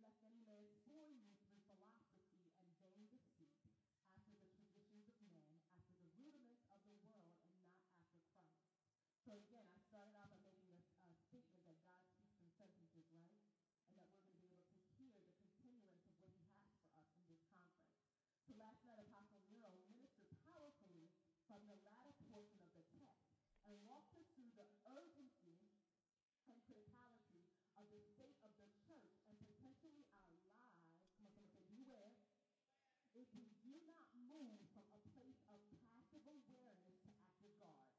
lest 0.00 0.20
any 0.24 0.40
man 0.44 0.64
fool 0.84 1.12
you 1.12 1.36
through 1.48 1.64
philosophy 1.68 2.24
and 2.64 2.72
vain 2.80 3.04
deceit, 3.12 3.56
after 4.16 4.32
the 4.36 4.48
traditions 4.72 5.04
of 5.08 5.16
men, 5.20 5.44
after 5.76 5.92
the 5.96 6.08
rudiments 6.16 6.64
of 6.72 6.80
the 6.84 6.96
world, 7.04 7.28
and 7.28 7.52
not 7.52 7.60
after 7.66 7.96
Christ. 8.08 8.38
So 9.24 9.36
again, 9.36 9.64
I 9.68 9.80
started 9.88 10.16
off 10.16 10.28
by 10.32 10.40
making 10.44 10.72
a, 10.72 10.80
a 11.08 11.14
statement 11.28 11.64
that 11.68 11.80
God 11.88 12.00
speaks 12.16 12.36
in 12.40 12.48
sentences, 12.56 13.08
right? 13.12 13.36
And 13.88 13.96
that 13.96 14.08
we're 14.12 14.28
going 14.28 14.34
to 14.34 14.42
be 14.44 14.52
able 14.52 14.68
to 14.68 14.80
hear 14.96 15.12
the 15.16 15.28
continuance 15.40 15.88
of 15.96 16.00
what 16.04 16.20
he 16.20 16.32
has 16.44 16.60
for 16.84 16.92
us 17.00 17.08
in 17.16 17.24
this 17.32 17.42
conference. 17.48 17.96
So 18.44 18.52
last 18.60 18.80
night, 18.84 19.00
Apostle 19.00 19.40
Nero 19.48 19.72
ministered 19.88 20.28
powerfully 20.44 21.08
from 21.48 21.64
the 21.64 21.78
latter 21.88 22.14
portion 22.28 22.60
of 22.60 22.70
the 22.76 22.84
text 22.92 23.24
and 23.64 23.76
walked 23.88 24.12
us 24.20 24.28
through 24.36 24.52
the 24.54 24.68
urgency 24.92 25.58
and 26.48 26.60
criticality 26.68 27.40
of 27.80 27.88
the 27.88 28.00
state 28.14 28.36
of 28.44 28.52
the 28.60 28.68
church 28.84 29.16
and 29.26 29.36
potentially 29.40 30.04
our 30.12 30.28
lives, 30.28 30.84
come 31.16 31.26
on, 31.26 31.40
someone 31.40 31.48
say, 31.56 31.64
beware, 31.72 32.12
if 33.16 33.28
we 33.32 33.48
do 33.64 33.74
not 33.88 34.12
move 34.28 34.60
from 34.76 34.84
a 34.92 35.00
place 35.16 35.40
of 35.48 35.58
passive 35.80 36.24
awareness 36.28 37.00
to 37.02 37.10
active 37.16 37.54
guard. 37.56 37.90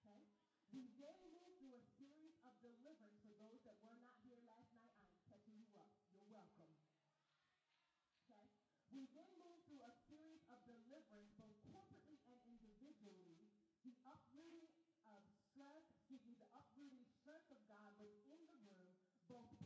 Okay? 0.00 0.26
We 0.74 0.88
then 0.98 1.20
move 1.30 1.52
through 1.60 1.76
a 1.76 1.84
series 2.00 2.34
of 2.60 2.76
deliverance 2.76 3.16
for 3.24 3.32
those 3.40 3.64
that 3.64 3.80
were 3.80 3.96
not 4.04 4.20
here 4.20 4.36
last 4.44 4.68
night. 4.76 4.92
I 5.00 5.08
am 5.08 5.24
catching 5.24 5.56
you 5.56 5.72
up. 5.80 5.88
You're 6.12 6.28
welcome. 6.28 6.68
Okay? 8.28 8.52
We 8.92 9.08
then 9.16 9.32
move 9.40 9.64
through 9.64 9.80
a 9.80 9.96
series 10.12 10.44
of 10.52 10.60
deliverance, 10.68 11.32
both 11.40 11.56
corporately 11.72 12.20
and 12.28 12.36
individually. 12.44 13.48
The 13.80 13.96
uprooting 14.04 14.68
of 15.08 15.24
strength, 15.48 15.88
excuse 15.88 16.20
me, 16.28 16.36
the 16.36 16.52
uprooting 16.52 17.08
strength 17.16 17.48
of 17.48 17.64
God 17.64 17.96
within 17.96 18.44
the 18.44 18.60
room, 18.60 18.92
both 19.24 19.56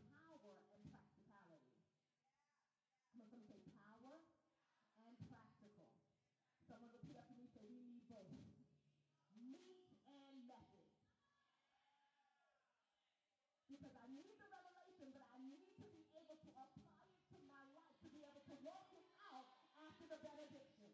to 18.45 18.53
be 18.53 18.61
walk 18.61 18.93
it 18.93 19.09
out 19.33 19.49
after 19.81 20.05
the 20.05 20.21
benediction. 20.21 20.93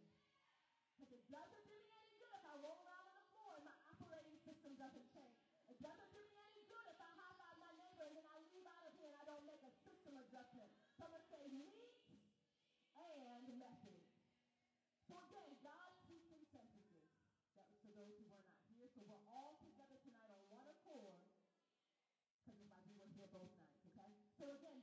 Because 0.94 1.18
it 1.18 1.26
doesn't 1.26 1.64
do 1.66 1.76
me 1.82 1.90
any 1.90 2.14
good 2.14 2.30
if 2.30 2.44
I 2.46 2.54
roll 2.62 2.78
around 2.86 3.10
on 3.10 3.14
the 3.18 3.26
floor 3.34 3.50
and 3.58 3.66
my 3.66 3.78
operating 3.90 4.38
system 4.46 4.78
doesn't 4.78 5.06
change. 5.10 5.38
It 5.66 5.78
doesn't 5.82 6.10
do 6.14 6.22
me 6.30 6.38
any 6.46 6.62
good 6.70 6.86
if 6.86 6.98
I 7.02 7.10
high 7.10 7.34
five 7.34 7.58
my 7.58 7.72
neighbor 7.74 8.06
and 8.06 8.14
then 8.14 8.26
I 8.26 8.38
leave 8.46 8.66
out 8.70 8.86
of 8.86 8.92
here 8.94 9.10
and 9.10 9.18
I 9.18 9.24
don't 9.26 9.42
make 9.48 9.62
a 9.66 9.72
system 9.82 10.14
adjustment. 10.14 10.70
Someone 10.94 11.24
say 11.26 11.42
meat 11.50 11.90
and 12.94 13.58
method. 13.58 13.98
So 15.08 15.18
again, 15.26 15.50
God 15.64 15.88
speaks 16.06 16.30
in 16.30 16.42
sentences. 16.54 17.06
That 17.58 17.66
was 17.66 17.76
for 17.82 17.90
those 17.96 18.14
who 18.20 18.30
were 18.30 18.44
not 18.46 18.62
here. 18.70 18.86
So 18.94 19.02
we're 19.10 19.26
all 19.26 19.58
together 19.58 19.98
tonight 20.06 20.30
on 20.30 20.42
one 20.52 20.68
accord. 20.70 21.18
Because 22.44 22.60
if 22.62 22.70
I 22.70 22.78
do, 22.86 22.94
we're 23.00 23.14
here 23.16 23.30
both 23.32 23.50
nights, 23.58 23.82
okay? 23.90 24.10
So 24.38 24.44
again, 24.54 24.79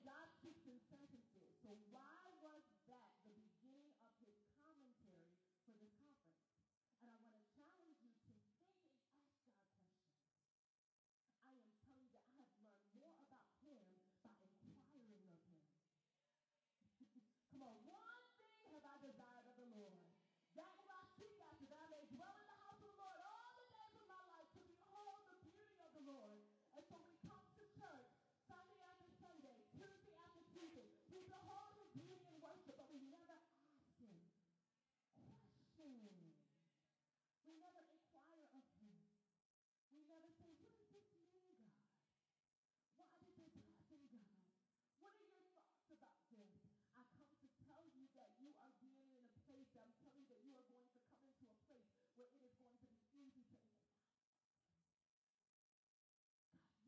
that 48.17 48.33
you 48.41 48.49
are 48.57 48.73
being 48.81 49.13
in 49.13 49.21
a 49.29 49.37
place, 49.45 49.69
I'm 49.77 49.93
telling 50.01 50.17
you 50.17 50.25
that 50.33 50.41
you 50.41 50.57
are 50.57 50.65
going 50.65 50.89
to 50.89 50.99
come 51.05 51.21
into 51.21 51.45
a 51.45 51.57
place 51.69 51.85
where 52.17 52.33
it 52.33 52.41
is 52.41 52.57
going 52.57 52.73
to 52.81 52.89
be 52.89 52.97
easy 53.13 53.45
to 53.45 53.57
live. 53.61 53.93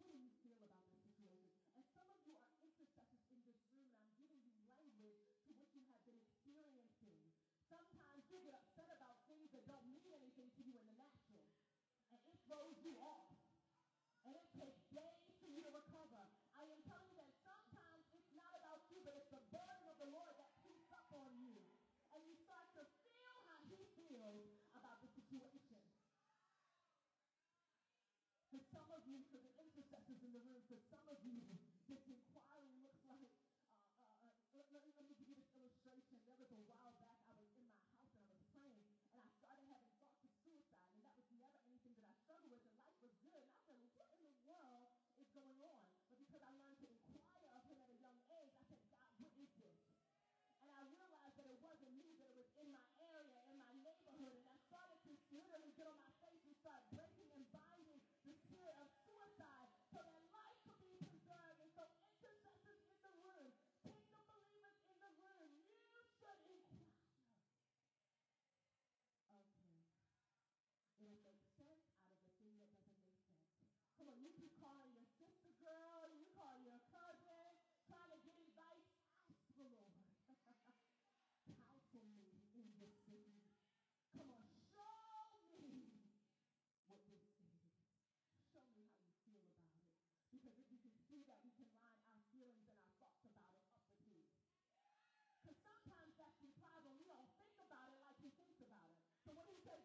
What 0.02 0.10
do 0.10 0.18
you 0.18 0.34
feel 0.42 0.58
about 0.58 0.90
this 0.90 1.06
situation? 1.06 1.54
And 1.78 1.86
some 1.94 2.10
of 2.10 2.18
you 2.26 2.34
are 2.34 2.50
intercessors 2.66 3.30
in 3.30 3.46
this 3.46 3.62
room, 3.70 3.94
and 3.94 4.02
I'm 4.02 4.18
giving 4.18 4.42
you 4.42 4.58
language 4.74 5.30
to 5.46 5.54
what 5.54 5.70
you 5.78 5.86
have 5.94 6.02
been 6.02 6.18
experiencing. 6.18 7.22
Sometimes 7.70 8.26
you 8.34 8.42
get 8.42 8.58
upset 8.58 8.90
about 8.98 9.22
things 9.30 9.54
that 9.54 9.70
don't 9.70 9.86
mean 9.86 10.10
anything 10.18 10.50
to 10.50 10.62
you 10.66 10.74
in 10.82 10.86
the 10.90 10.98
natural, 10.98 11.46
and 12.10 12.18
it 12.26 12.42
throws 12.50 12.82
you 12.82 12.98
off. 13.06 13.29
praying 29.28 29.52
the 29.58 29.64
intercessors 29.68 30.20
in 30.24 30.32
the 30.32 30.42
room, 30.48 30.62
for 30.72 30.80
some 30.88 31.04
of 31.12 31.20
you 31.28 31.44
that 31.92 32.00
can 32.08 32.29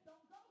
don't 0.04 0.28
go. 0.28 0.43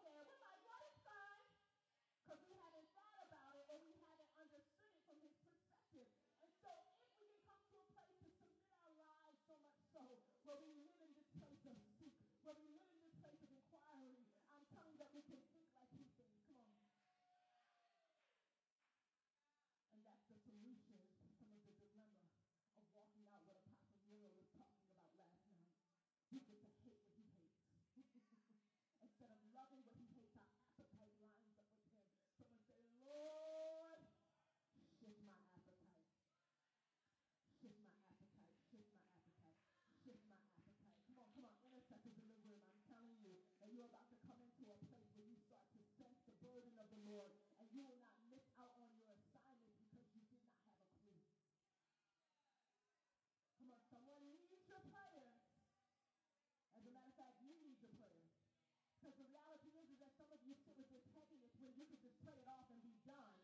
Because 59.04 59.20
the 59.20 59.28
reality 59.36 59.68
is, 59.76 59.84
is 59.92 60.00
that 60.00 60.16
some 60.16 60.32
of 60.32 60.40
you 60.48 60.56
sit 60.64 60.80
with 60.80 60.88
this 60.88 61.04
heaviness 61.12 61.52
when 61.60 61.76
you 61.76 61.84
can 61.92 62.00
just 62.00 62.16
play 62.24 62.40
it 62.40 62.48
off 62.48 62.72
and 62.72 62.80
be 62.80 62.96
done 63.04 63.36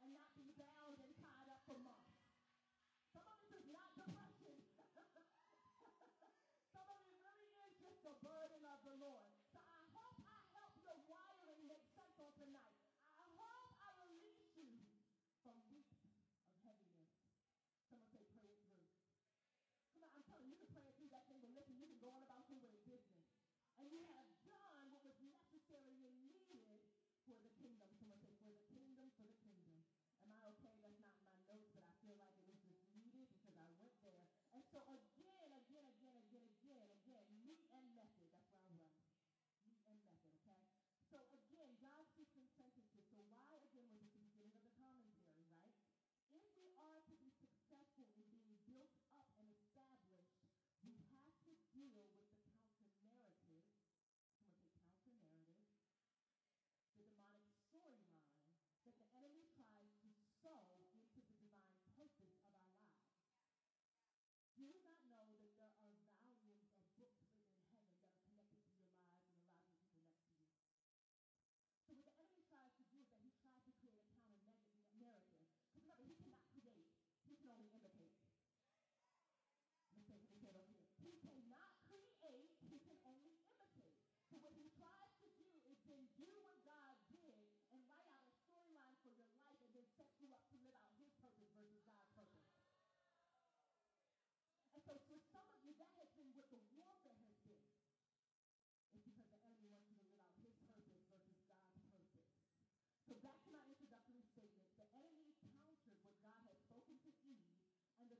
and 0.00 0.08
not 0.16 0.32
be 0.32 0.48
bound 0.56 0.96
and 0.96 1.12
tied 1.20 1.44
up 1.52 1.60
for 1.68 1.76
months. 1.76 2.24
Some 3.12 3.28
of 3.28 3.36
this 3.44 3.52
is 3.52 3.68
not 3.68 3.92
depression. 4.00 4.56
some 6.72 6.88
of 6.88 7.04
it 7.04 7.20
really 7.20 7.52
is 7.52 7.76
just 7.84 8.00
the 8.00 8.16
burden 8.24 8.64
of 8.64 8.80
the 8.80 8.96
Lord. 8.96 9.28
So 9.52 9.60
I 9.60 9.84
hope 9.92 10.24
I 10.24 10.40
help 10.56 10.72
your 10.80 10.96
wiring 11.04 11.68
make 11.68 11.84
sense 11.92 12.16
on 12.16 12.32
tonight. 12.40 12.80
I 13.20 13.28
hope 13.44 13.76
I 13.84 14.08
release 14.08 14.56
you 14.56 14.72
from 15.44 15.60
weeks 15.68 16.00
of 16.00 16.16
heaviness. 16.64 17.12
Someone 17.92 18.08
say 18.08 18.24
pray 18.40 18.56
it 18.56 18.64
through. 18.72 18.88
Come 19.92 20.00
on, 20.00 20.16
I'm 20.16 20.24
telling 20.24 20.48
you, 20.48 20.56
you 20.56 20.64
can 20.64 20.72
pray 20.72 20.88
it 20.88 20.96
through 20.96 21.12
that 21.12 21.28
thing, 21.28 21.44
but 21.44 21.52
listen, 21.52 21.76
you 21.76 21.92
can 21.92 22.00
go 22.00 22.08
on 22.08 22.24
about 22.24 22.48
your 22.48 22.56
business. 22.64 23.04
And 23.76 23.90
you 23.90 24.00
have 24.16 24.33
necessarily 25.74 26.14
needed 26.22 26.78
for 27.26 27.34
the 27.42 27.50
kingdom. 27.58 27.90
Someone 27.98 28.22
say, 28.22 28.30
for 28.38 28.46
the 28.46 28.62
kingdom, 28.70 29.10
for 29.18 29.26
the 29.26 29.34
kingdom. 29.42 29.74
Am 30.22 30.30
I 30.30 30.38
okay? 30.54 30.78
That's 30.78 30.94
not 31.02 31.10
my 31.10 31.34
notes, 31.50 31.74
but 31.74 31.82
I 31.82 31.90
feel 31.98 32.14
like 32.14 32.30
it 32.38 32.46
was 32.46 32.62
just 32.62 32.86
needed 32.94 33.26
because 33.34 33.58
I 33.58 33.66
went 33.82 33.90
there. 34.06 34.22
And 34.54 34.62
so 34.70 34.86
again, 34.86 35.50
again, 35.50 35.82
again, 35.98 36.14
again, 36.14 36.46
again, 36.62 36.86
again, 36.94 37.26
meat 37.42 37.66
and 37.74 37.86
method. 37.98 38.30
That's 38.30 38.54
where 38.54 38.70
I 38.70 38.86
run. 38.86 39.02
Meat 39.66 39.82
and 39.90 39.98
method, 39.98 40.30
okay? 40.46 40.62
So 41.10 41.18
again, 41.34 41.74
God 41.82 42.06
speaks 42.14 42.38
in 42.38 42.46
sentences. 42.54 43.02
So 43.10 43.18
why, 43.34 43.50
again, 43.66 43.90
was 43.98 44.14
it 44.14 44.14
the 44.14 44.62
beginning 44.62 45.02
of 45.02 45.10
the 45.10 45.26
commentary, 45.34 45.58
right? 45.58 45.74
If 46.30 46.46
we 46.54 46.70
are 46.78 47.02
to 47.02 47.14
be 47.18 47.34
successful 47.34 48.06
in 48.14 48.22
being 48.30 48.54
built 48.62 48.94
up 49.18 49.26
and 49.42 49.50
established, 49.50 50.22
we 50.86 50.94
have 51.10 51.18
to 51.50 51.54
deal 51.74 51.98
with 51.98 52.23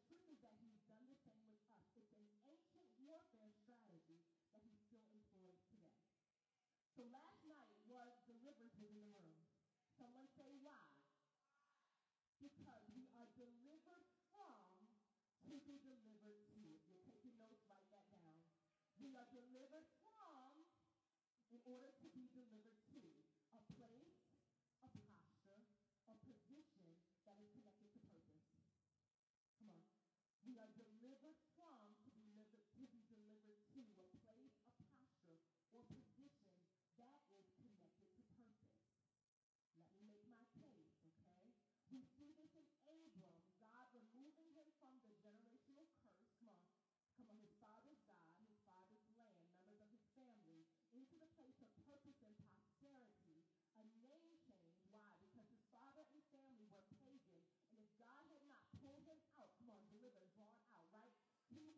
truth 0.05 0.29
is 0.29 0.41
that 0.45 0.53
he's 0.61 0.85
done 0.85 1.09
the 1.09 1.17
same 1.25 1.41
with 1.49 1.65
us. 1.73 1.89
It's 1.97 2.13
an 2.13 2.29
ancient 2.45 2.93
warfare 3.01 3.49
strategy 3.57 4.21
that 4.53 4.61
he 4.61 4.77
still 4.77 5.05
employs 5.09 5.65
today. 5.73 6.05
So 6.93 7.09
last 7.09 7.41
night 7.49 7.73
was 7.89 8.13
deliverance 8.29 8.77
within 8.77 9.09
the 9.09 9.25
room. 9.25 9.49
Someone 9.97 10.29
say 10.37 10.53
why? 10.61 10.93
Because 12.37 12.85
we 12.93 13.09
are 13.17 13.29
delivered 13.33 14.05
from 14.29 14.93
to 15.49 15.55
be 15.65 15.81
delivered 15.81 16.45
to. 16.53 16.61
If 16.77 16.85
you're 16.85 17.05
taking 17.09 17.41
notes, 17.41 17.65
write 17.65 17.89
that 17.89 18.05
down. 18.13 18.45
We 19.01 19.17
are 19.17 19.27
delivered 19.33 19.89
from 20.05 20.69
in 21.49 21.61
order 21.65 21.89
to 21.89 22.07
be 22.13 22.29
delivered 22.35 22.79
to 22.93 23.01
a 23.57 23.63
place, 23.73 24.21
a 24.85 24.89
posture, 25.01 25.65
a 26.11 26.15
position 26.21 27.01
that 27.25 27.41
is 27.41 27.49
connected 27.55 27.94
we 30.45 30.61
are 30.61 30.69
delivered 30.77 31.41
from 31.57 31.97
to 32.05 32.09
be 32.13 32.21
delivered 32.21 32.61
to, 32.77 32.85
be 32.93 33.01
delivered 33.09 33.65
to 33.73 33.81
a 33.97 34.09
place, 34.21 34.61
a 34.69 34.73
posture, 34.85 35.41
or 35.73 35.81
position 35.89 36.53
that 37.01 37.25
is 37.33 37.49
connected 37.57 38.13
to 38.13 38.23
purpose. 38.29 38.77
Let 39.81 39.89
me 39.97 40.13
make 40.13 40.29
my 40.29 40.45
case, 40.53 41.01
okay? 41.01 41.49
We 41.89 42.05
see 42.05 42.37
this 42.37 42.53
in 42.61 42.69
Abram, 42.85 43.41
God 43.57 43.89
removing 43.97 44.53
him 44.53 44.69
from 44.85 45.01
the 45.09 45.17
generational 45.25 45.89
curse. 45.97 46.29
Come 46.37 46.53
on, 46.53 46.61
come 47.17 47.41
on, 47.41 47.54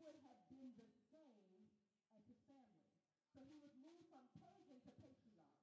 would 0.06 0.22
have 0.22 0.38
been 0.46 0.70
the 0.78 0.86
same 1.10 1.66
as 2.14 2.22
his 2.30 2.38
family. 2.46 2.86
So 3.34 3.42
he 3.42 3.58
was 3.58 3.74
moved 3.74 4.06
from 4.06 4.22
pagan 4.38 4.78
to 4.86 4.90
patriarch. 5.02 5.58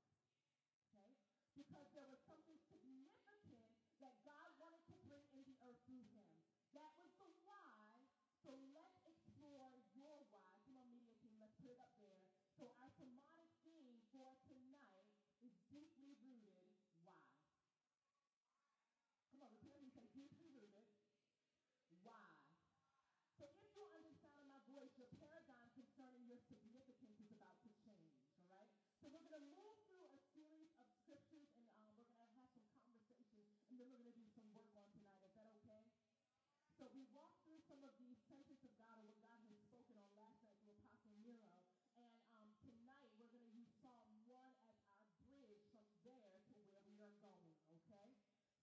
Okay? 0.91 1.15
Because 1.55 1.87
there 1.95 2.11
was 2.11 2.19
something 2.27 2.59
significant 2.67 3.63
that 4.03 4.19
God 4.27 4.51
wanted 4.59 4.83
to 4.91 4.95
bring 5.07 5.23
in 5.31 5.47
the 5.47 5.55
earth 5.63 5.79
through 5.87 6.03
him. 6.11 6.27
That 6.75 6.91
was 6.99 7.15
the 7.15 7.31
why. 7.47 7.87
So 8.43 8.51
let's 8.75 8.99
explore 9.07 9.79
your 9.95 10.19
why. 10.27 10.59
Come 10.67 10.75
on, 10.75 10.91
media 10.91 11.15
team, 11.23 11.39
let's 11.39 11.55
put 11.63 11.71
it 11.71 11.79
up 11.79 11.95
there. 12.03 12.19
So 12.59 12.67
our 12.83 12.91
sermonic 12.99 13.47
theme 13.63 14.03
for 14.11 14.35
tonight 14.43 15.07
is 15.39 15.55
deeply 15.71 16.19
rooted 16.19 16.59
why. 16.99 17.15
Come 19.31 19.39
on, 19.47 19.55
repeat 19.55 19.79
me. 19.79 19.87
Say 19.95 20.03
deeply 20.11 20.51
rooted. 20.51 20.87
Why? 22.03 22.43
So 23.39 23.49
if 23.59 23.71
you 23.75 23.87
understand 23.91 24.45
my 24.47 24.59
voice, 24.71 24.93
your 24.95 25.11
paradigm 25.19 25.67
concerning 25.75 26.23
your 26.27 26.39
significance 26.47 27.17
is 27.19 27.31
about 27.31 27.59
to 27.63 27.69
change. 27.83 28.15
All 28.39 28.47
right. 28.47 28.92
So 29.03 29.11
we're 29.11 29.27
going 29.27 29.35
to 29.35 29.51
move 29.51 29.75
through 29.91 30.07
a 30.07 30.15
series 30.31 30.71
of 30.79 30.87
scriptures, 31.03 31.51
and 31.59 31.67
um, 31.75 31.91
we're 31.91 32.07
going 32.07 32.15
to 32.15 32.23
have 32.23 32.31
some 32.55 32.63
conversation, 32.71 33.35
and 33.67 33.75
then 33.75 33.91
we're 33.91 33.99
going 33.99 34.15
to 34.15 34.23
do 34.23 34.31
some 34.31 34.47
work 34.55 34.71
on 34.79 34.87
tonight. 34.95 35.19
Is 35.27 35.35
that 35.35 35.43
okay? 35.59 35.91
So 36.79 36.87
we 36.95 37.03
walked 37.11 37.43
through 37.43 37.59
some 37.67 37.83
of 37.83 37.91
these 37.99 38.15
sentences 38.31 38.63
of 38.63 38.71
God 38.79 38.95
or 39.03 39.03
what 39.11 39.19
God 39.19 39.43
has 39.43 39.59
spoken 39.59 39.99
on 39.99 40.07
last 40.15 40.39
night 40.39 40.55
through 40.63 40.79
Apostle 40.79 41.11
Nero. 41.19 41.51
And 41.99 42.15
um, 42.31 42.47
tonight 42.63 43.11
we're 43.19 43.27
going 43.27 43.43
to 43.43 43.51
use 43.51 43.75
Psalm 43.83 44.07
1 44.23 44.71
as 44.71 44.79
our 44.87 45.11
bridge 45.19 45.67
from 45.75 45.83
there 46.07 46.39
to 46.47 46.55
where 46.63 46.87
we 46.87 46.95
are 47.03 47.11
going, 47.19 47.51
okay? 47.83 48.07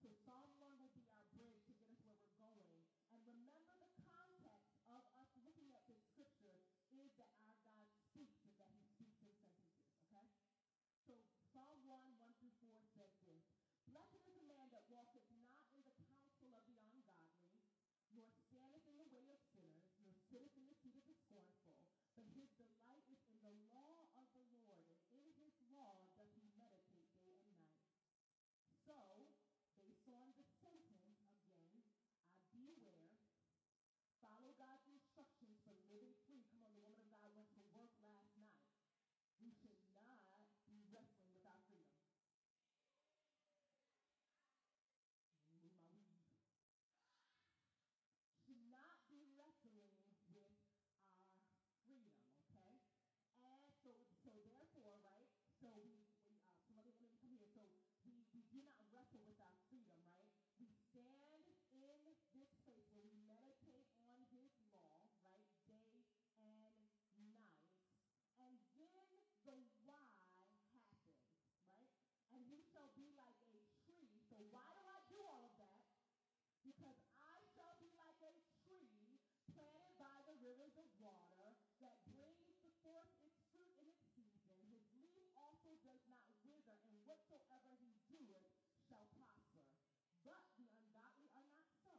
So 0.00 0.08
Psalm 0.24 0.48
1 0.56 0.80
will 0.80 0.94
be 0.96 1.04
our 1.12 1.20
bridge 1.36 1.60
to 1.68 1.76
get 1.92 2.00
us 2.08 2.24
where 2.40 2.48
we're 2.56 2.72
going. 2.72 2.96
And 3.12 3.20
remember 3.28 3.76
the 3.76 3.92
context 4.08 4.72
of 4.88 5.04
us 5.20 5.28
looking 5.44 5.68
at 5.76 5.84
this 5.84 6.00
scripture 6.16 6.56
is 6.96 7.12
that 7.20 7.30
our 7.44 7.54
God 7.60 7.92
speaks 8.10 8.40
and 8.42 8.52
that 8.58 8.66
he 8.74 8.82
speaks 8.98 9.20
in 9.22 9.30
sentences, 9.38 9.86
okay? 10.10 10.26
So 11.06 11.14
Psalm 11.54 11.78
1, 11.86 12.18
1 12.18 12.38
through 12.42 12.54
4 12.66 12.82
says 12.98 13.14
this. 13.22 13.46
Blessed 13.86 14.22
is 14.26 14.34
the 14.34 14.46
man 14.46 14.70
that 14.74 14.86
walketh 14.90 15.26
not 15.38 15.62
in 15.74 15.82
the 15.86 15.94
counsel 16.06 16.50
of 16.54 16.62
the 16.66 16.78
ungodly, 16.82 17.38
nor 18.14 18.30
standeth 18.50 18.86
in 18.86 18.98
the 18.98 19.08
way 19.10 19.26
of 19.30 19.38
sinners, 19.50 19.86
nor 20.02 20.14
sitteth 20.30 20.54
in 20.58 20.66
the 20.66 20.76
seat 20.82 20.98
of 20.98 21.06
the 21.06 21.18
but 22.20 22.28
his 22.36 22.52
delight 22.60 23.08
is 23.08 23.20
in 23.32 23.40
the 23.40 23.54
law 23.72 24.04
of 24.20 24.28
the 24.36 24.44
Lord, 24.52 24.84
and 25.08 25.24
in 25.24 25.32
his 25.40 25.56
law 25.72 26.04
doth 26.20 26.28
he 26.36 26.44
meditate 26.60 27.08
day 27.24 27.40
and 27.48 27.56
night. 27.64 27.88
So, 28.84 29.24
based 29.72 30.04
on 30.12 30.28
the 30.36 30.44
sentence, 30.60 31.08
again, 31.40 31.80
I 31.80 31.80
beware, 32.52 33.16
follow 34.20 34.52
God's 34.60 34.84
instructions 34.92 35.56
for 35.64 35.72
living 35.88 36.12
free. 36.28 36.44
Come 36.52 36.60
on, 36.68 36.76
the 36.76 36.84
woman 36.84 37.08
of 37.08 37.08
God 37.08 37.32
went 37.32 37.48
to 37.56 37.62
work 37.72 37.96
last 38.04 38.28
night. 38.36 38.60
We 39.40 39.48
should 39.56 39.80
not 39.96 40.20
be 40.68 40.84
wrestling 40.92 41.32
with 41.32 41.46
our 41.48 41.60
freedom. 41.64 41.96
Move 45.56 45.80
my 45.88 46.04
weave. 46.04 46.28
Should 48.44 48.64
not 48.68 49.00
be 49.08 49.24
wrestling 49.36 49.80
with 49.80 49.96
our 50.04 50.12
freedom, 50.28 50.60
okay? 52.52 52.84
And 53.40 53.64
so, 53.80 53.90
so 54.24 54.30
therefore, 54.44 55.00
right? 55.00 55.28
So 55.60 55.72
we, 55.76 55.88
we 56.28 56.36
uh, 56.44 56.52
so 56.68 56.76
let 56.76 56.84
me, 56.84 56.92
let 56.92 57.08
me 57.08 57.16
come 57.20 57.32
here. 57.36 57.48
So 57.52 57.62
we, 58.04 58.20
we 58.36 58.42
do 58.52 58.60
not 58.68 58.84
wrestle 58.92 59.24
with 59.24 59.40
our 59.40 59.56
freedom, 59.70 59.96
right? 60.12 60.32
We 60.60 60.68
stand 61.00 62.04
in 62.04 62.04
this 62.04 62.20
place 62.32 62.52
where 62.68 62.84
we 62.92 63.08
meditate 63.24 63.88
on 64.04 64.20
His 64.32 64.52
law, 64.72 65.00
right, 65.24 65.48
day 65.64 65.80
and 66.40 66.58
night, 66.60 66.92
and 68.36 68.56
then 68.76 69.00
the 69.44 69.56
why 69.88 70.04
happens, 70.36 70.86
right? 71.64 71.88
And 72.32 72.40
He 72.44 72.60
shall 72.68 72.92
be 72.92 73.08
like 73.16 73.40
a 73.56 73.60
tree. 73.82 74.12
So 74.28 74.36
why 74.52 74.68
do 74.76 74.84
I 74.84 75.00
do 75.08 75.18
all 75.24 75.42
of 75.48 75.54
that? 75.56 75.80
Because 76.62 77.00
I 77.18 77.36
shall 77.56 77.74
be 77.80 77.88
like 77.96 78.20
a 78.20 78.32
tree 78.62 79.16
planted 79.50 79.92
by 79.96 80.16
the 80.28 80.36
rivers 80.44 80.76
of 80.76 80.86
water 81.00 81.56
that 81.80 81.96
brings 82.12 82.52
forth 82.84 83.10
its 83.24 83.40
fruit 83.50 83.72
in 83.80 83.88
its 83.90 84.04
season. 84.14 84.54
His 84.68 84.84
leaf 84.94 85.16
also 85.34 85.72
does 85.82 86.04
not 86.06 86.24
wither, 86.44 86.76
and 86.86 86.96
whatsoever 87.08 87.72
he 87.80 87.90
doeth 88.06 88.46
shall 88.86 89.08
prosper. 89.16 89.64
But 90.22 90.44
the 90.60 90.68
ungodly 90.68 91.32
are 91.34 91.48
not 91.48 91.68
so. 91.80 91.96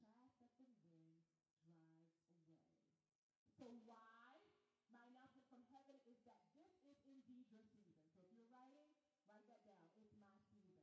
They 0.00 0.12
are 0.12 0.20
like 0.20 0.36
the 0.36 0.48
chaff 0.60 0.78
that 0.84 1.00
the 1.00 1.16
wind 1.64 1.88
drives 1.96 2.38
away. 2.44 2.70
So 3.56 3.66
why? 3.88 4.40
My 4.92 5.06
announcement 5.06 5.46
from 5.48 5.62
heaven 5.72 5.96
is 6.08 6.18
that 6.28 6.40
this 6.56 6.68
is 6.84 6.98
indeed 7.08 7.48
your 7.52 7.64
season. 7.72 8.04
So 8.12 8.20
if 8.20 8.28
you're 8.34 8.50
writing, 8.52 8.90
write 9.30 9.46
that 9.48 9.62
down. 9.64 9.80
It's 9.96 10.12
my 10.18 10.28
season. 10.50 10.76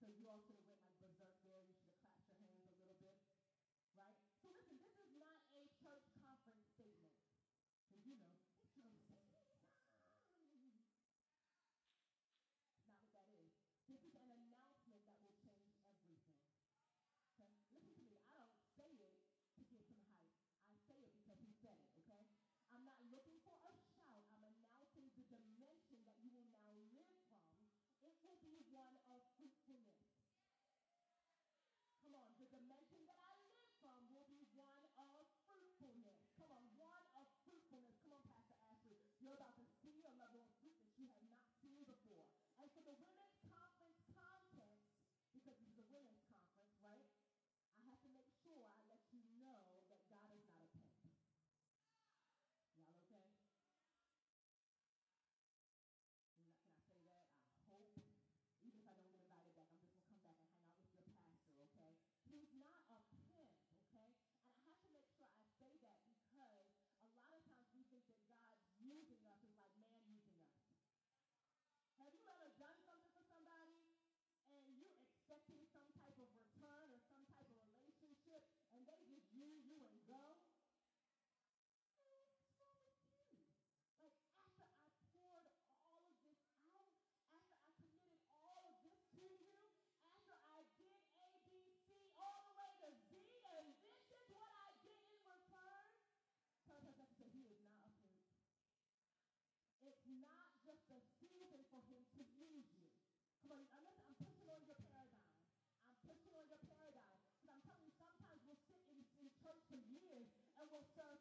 So 0.00 0.08
you 0.08 0.24
all 0.26 0.40
should 0.40 0.56
have 0.56 0.66
went 0.66 0.80
like 0.82 0.96
berserk 0.98 1.36
there. 1.44 1.62
You 1.68 1.76
should 1.76 1.92
have 1.94 2.00
clapped 2.00 2.26
your 2.26 2.40
hands 2.40 2.64
a 2.64 2.80
little 2.80 2.96
bit. 2.98 3.20
Right? 3.94 4.16
So 4.40 4.48
listen, 4.50 4.80
this 4.80 4.96
is 4.98 5.12
not 5.20 5.36
a 5.52 5.62
church 5.78 6.08
conference 6.16 6.66
statement. 6.72 7.14
Because 7.84 8.02
you 8.08 8.16
know, 8.16 8.32
it's 8.66 8.80
your 8.80 8.96
season. 9.04 9.28
It's 10.40 10.54
not 12.88 12.96
what 12.96 13.12
that 13.12 13.28
is. 13.36 13.52
This 13.84 14.00
is 14.00 14.14
an 14.16 14.32
announcement 14.32 15.04
that 15.04 15.20
will 15.20 15.36
change 15.36 15.68
everything. 15.84 16.40
Okay? 17.36 17.52
Listen 17.76 17.84
to 17.84 17.92
me. 17.92 18.16
I 18.24 18.40
don't 18.40 18.56
say 18.78 18.88
it 18.96 19.12
to 19.58 19.62
get 19.68 19.84
some 19.84 20.00
hype. 20.08 20.32
I 20.64 20.78
say 20.88 20.96
it 21.04 21.12
because 21.12 21.38
he 21.44 21.52
said 21.60 21.76
it, 21.76 21.92
okay? 22.00 22.24
I'm 22.70 22.86
looking 23.10 23.42
for 23.42 23.58
a 23.66 23.74
shout. 24.06 24.22
I'm 24.30 24.46
announcing 24.54 25.10
the 25.18 25.26
dimension 25.26 25.98
that 26.06 26.14
you 26.22 26.30
will 26.30 26.46
now 26.46 26.70
live 26.94 27.18
from. 27.26 27.66
It 28.06 28.14
will 28.22 28.38
be 28.38 28.62
one 28.70 28.94
of 29.10 29.18
fruitfulness. 29.34 30.06
Come 32.06 32.14
on, 32.14 32.30
the 32.38 32.46
dimension 32.46 33.02
that 33.10 33.18
I 33.18 33.34
live 33.50 33.66
from 33.82 33.98
will 34.14 34.26
be 34.30 34.46
one 34.54 34.86
of 34.94 35.26
fruitfulness. 35.50 36.22
Come 36.38 36.54
on, 36.54 36.64
one 36.78 37.04
of 37.18 37.26
fruitfulness. 37.42 37.98
Come 38.06 38.14
on, 38.14 38.22
Pastor 38.30 38.54
Ashley. 38.70 39.02
You're 39.18 39.34
about 39.34 39.58
to 39.58 39.66
see 39.82 40.06
a 40.06 40.12
level 40.14 40.46
of 40.46 40.50
fruit 40.62 40.78
that 40.86 40.94
you 40.94 41.10
have 41.10 41.26
not 41.26 41.42
seen 41.58 41.82
before. 41.82 42.30
And 42.62 42.70
for 42.70 42.82
the 42.86 42.94
women's 42.94 43.42
conference 43.42 44.06
context, 44.14 44.86
because 45.34 45.58
this 45.58 45.66
is 45.66 45.82
a 45.82 45.86
women's 45.90 46.22
conference, 46.30 46.78
right? 46.78 47.10
I 47.74 47.82
have 47.90 47.98
to 48.06 48.10
make 48.14 48.30
sure 48.38 48.62
I 48.70 48.78
let 48.86 49.02
you 49.10 49.26
know 49.42 49.82
that 49.90 49.98
God 50.06 50.30
is 50.38 50.46
not 50.46 50.62
a 50.62 50.70
pimp. 50.78 50.94
Y'all 52.80 52.96
okay? 53.08 53.24
Can 56.32 56.44
I, 56.44 56.52
can 56.60 56.72
I 56.72 56.84
say 56.88 57.08
that? 57.12 57.28
I 57.32 57.72
hope. 57.72 57.92
Even 58.64 58.80
if 58.80 58.88
I 58.88 58.96
don't 58.96 59.08
get 59.08 59.20
invited 59.20 59.52
back, 59.56 59.68
I'm 59.72 59.80
just 59.80 59.92
going 59.96 60.04
to 60.04 60.08
come 60.12 60.20
back 60.24 60.40
and 60.44 60.52
hang 60.60 60.76
out 60.76 60.92
with 60.92 61.00
your 61.00 61.16
pastor, 61.24 61.56
okay? 61.72 61.92
He's 62.28 62.52
not 62.60 62.84
a 62.92 63.00
pimp, 63.08 63.56
okay? 63.84 64.08
And 64.12 64.12
I 64.12 64.44
have 64.44 64.60
to 64.60 64.92
make 65.00 65.08
sure 65.16 65.32
I 65.32 65.44
say 65.60 65.72
that 65.80 65.96
because 66.04 66.20
a 66.28 66.36
lot 66.40 66.52
of 66.60 66.68
times 67.24 67.48
we 67.72 67.84
think 67.88 68.04
that 68.12 68.20
God's 68.28 68.68
using 68.80 69.20
us 69.24 69.40
is 69.44 69.56
like 69.60 69.76
man 69.80 70.04
using 70.08 70.36
us. 70.40 70.60
Have 72.00 72.08
you 72.12 72.20
ever 72.28 72.48
done 72.56 72.76
something 72.84 73.12
for 73.12 73.24
somebody 73.28 73.76
and 74.56 74.64
you're 74.80 74.96
expecting 75.04 75.60
some 75.68 75.84
type 76.00 76.16
of 76.16 76.28
return 76.32 76.88
or 76.88 77.00
some 77.12 77.24
type 77.28 77.48
of 77.48 77.60
relationship 77.60 78.40
and 78.72 78.82
they 78.88 79.00
just 79.04 79.28
use 79.36 79.62
you 79.68 79.84
and 79.84 79.96
go? 80.08 80.40
What's 82.08 82.32
wrong 82.32 82.64
with 82.64 83.20
you? 83.30 83.44
Like 84.00 84.16
after 84.24 84.64
I 84.64 84.80
poured 85.20 85.54
all 85.92 86.02
of 86.08 86.18
this 86.24 86.40
out, 86.72 86.88
after 87.04 87.04
I 87.04 87.62
committed 87.76 88.24
all 88.40 88.64
of 88.64 88.80
this 88.82 88.98
to 89.12 89.20
you, 89.20 89.70
after 90.00 90.42
I 90.50 90.64
did 90.80 90.98
A, 91.20 91.30
B, 91.46 91.70
C, 91.84 92.10
all 92.16 92.40
the 92.42 92.56
way 92.56 92.72
to 92.80 92.90
Z, 93.06 93.12
and 93.54 93.70
this 93.84 94.00
is 94.08 94.24
what 94.32 94.48
I 94.50 94.74
get 94.82 94.98
in 95.06 95.20
return. 95.22 95.86
Tell 96.64 96.80
us 96.80 96.96
that 96.96 97.12
he 97.30 97.44
is 97.46 97.60
not 97.70 97.86
a 97.86 97.92
pimp. 98.02 98.24
It's 99.80 100.06
not 100.20 100.50
just 100.64 100.84
a 100.90 101.00
season 101.22 101.62
for 101.70 101.80
him 101.86 102.02
to 102.18 102.22
use 102.36 102.68
you. 102.74 102.90
On, 103.50 103.62
I'm, 103.74 103.86
I'm 104.06 104.14
pushing 104.22 104.46
on 104.46 104.62
your 104.62 104.78
paradigm. 104.90 105.26
I'm 105.90 105.98
pushing 106.06 106.32
on 106.38 106.46
your 106.46 106.62
paradigm. 106.62 107.10
Because 107.34 107.50
I'm 107.50 107.62
telling 107.66 107.82
you, 107.82 107.94
sometimes 107.98 108.40
we'll 108.46 108.62
sit 108.70 108.78
in, 108.94 109.00
in 109.18 109.26
church 109.42 109.60
for 109.66 109.78
years 109.90 110.28
and 110.58 110.64
we'll 110.70 110.86
serve 110.94 111.18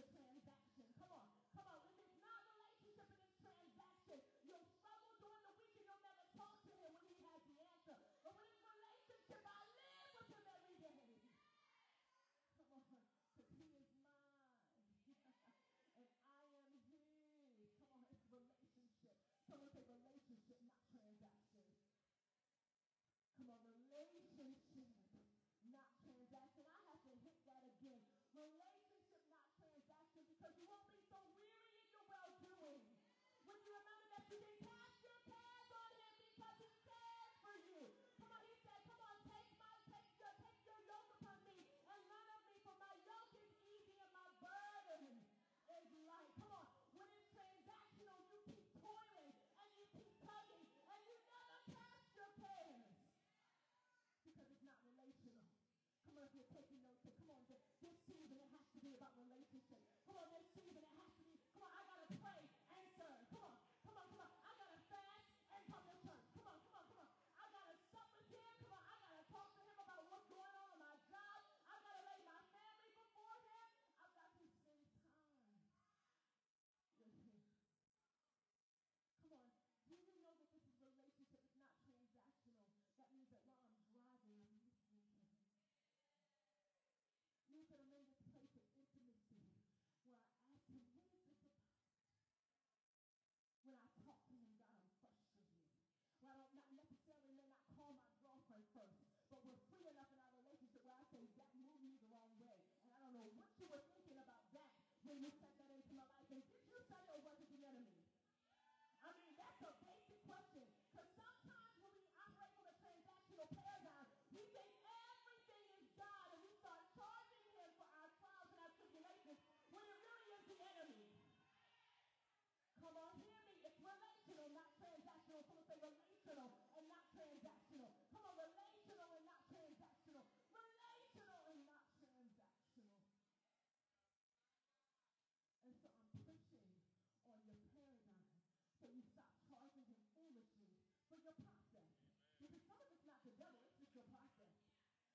the 0.00 0.16
transaction. 0.16 0.84
Come 0.96 1.12
on. 1.12 1.28
Come 1.52 1.68
on. 1.68 1.80
If 1.84 2.00
it's 2.00 2.16
not 2.24 2.40
relationship 2.48 3.04
and 3.04 3.20
it's 3.20 3.36
transaction, 3.36 4.16
you'll 4.48 4.64
struggle 4.80 5.12
during 5.20 5.44
the 5.44 5.52
week 5.60 5.76
and 5.76 5.84
you'll 5.84 6.00
never 6.00 6.24
talk 6.32 6.56
to 6.64 6.72
him 6.72 6.88
when 6.96 7.04
he 7.04 7.20
has 7.28 7.44
the 7.44 7.60
answer. 7.60 8.00
But 8.24 8.32
when 8.40 8.48
it's 8.48 8.64
relationship, 8.64 9.44
I 9.44 9.60
live 9.76 9.92
with 9.92 10.24
him 10.24 10.40
every 10.48 10.76
day. 10.80 11.04
Come 12.56 12.72
on. 12.72 12.96
Because 13.36 13.52
he 13.52 13.68
is 13.76 13.92
mine. 13.92 14.24
and 16.00 16.48
I 16.48 16.64
am 16.64 16.80
his. 16.88 17.04
Come 17.36 17.52
on. 17.52 17.68
It's 18.08 18.24
relationship. 18.32 19.20
Someone 19.44 19.68
say 19.68 19.84
relationship, 19.84 20.56
not 20.64 20.80
transaction. 20.96 21.60
Come 23.36 23.52
on. 23.52 23.68
Relationship, 23.68 24.56
not 25.68 25.92
transaction. 26.00 26.64
I 26.72 26.80
have 26.88 27.04
to 27.04 27.12
hit 27.20 27.36
that 27.44 27.60
again. 27.68 28.00
Relationship 28.32 28.79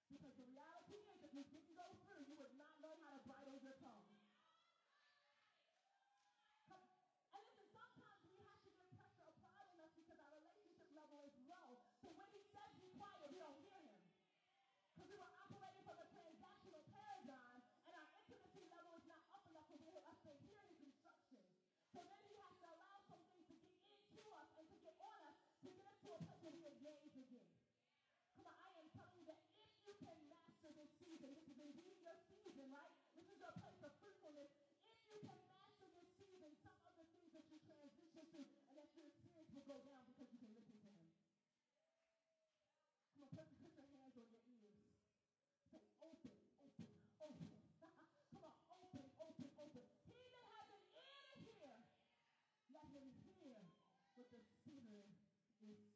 Because 0.09 0.33
the 0.37 0.47
reality 0.49 0.95
is 1.01 1.17
that 1.21 1.31
we 1.33 1.41
didn't 1.49 1.75
go 1.77 1.87
through. 2.05 2.24
Mm-hmm. 55.65 55.94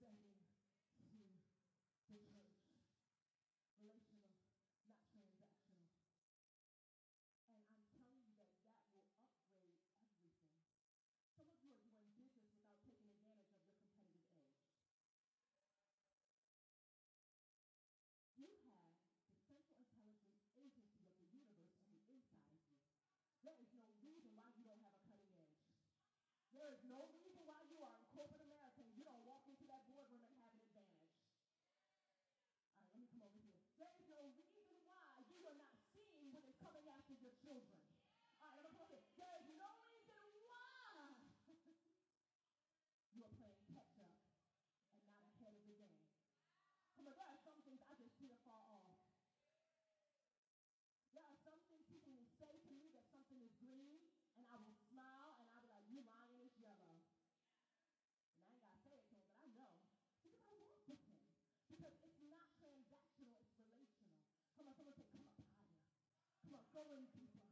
going 66.80 67.04
deeper. 67.12 67.44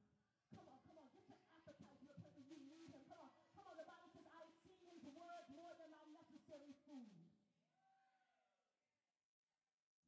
Come 0.56 0.68
on, 0.72 0.80
come 0.88 0.96
on, 1.04 1.08
get 1.12 1.28
your 1.28 1.36
appetite 1.36 2.00
to 2.00 2.08
a 2.08 2.20
place 2.24 2.48
you 2.48 2.64
need 2.64 2.88
him. 2.96 3.04
Come 3.12 3.20
on, 3.20 3.32
come 3.52 3.68
on. 3.68 3.76
The 3.76 3.84
Bible 3.84 4.08
says, 4.16 4.24
I 4.32 4.48
see 4.64 4.80
his 4.88 5.04
word 5.12 5.44
more 5.52 5.76
than 5.76 5.92
my 5.92 6.06
necessary 6.16 6.72
food. 6.88 7.12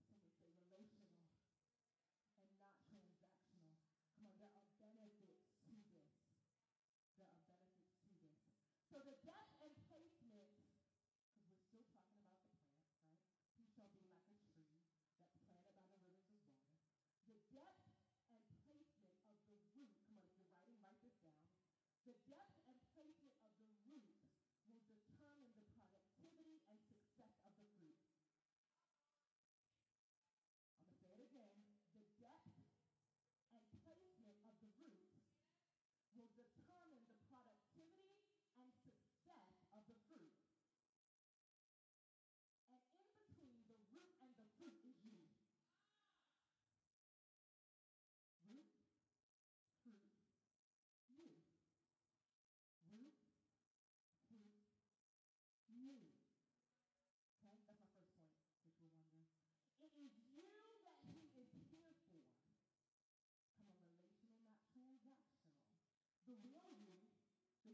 Someone 0.07 0.31
say 0.39 0.55
relational 0.71 1.35
and 2.39 2.55
not 2.63 2.79
transactional. 2.87 3.75
Come 4.15 4.23
on, 4.23 4.39
there 4.39 4.55
are 4.55 4.71
benefits 4.79 5.43
to 5.67 5.75
this. 5.83 6.07
There 7.19 7.27
are 7.27 7.43
benefits 7.43 7.91
to 7.99 8.11
this. 8.23 8.39
So 8.87 9.03
the 9.03 9.19
devil 9.27 9.48
the 36.35 36.43
pun 36.67 36.88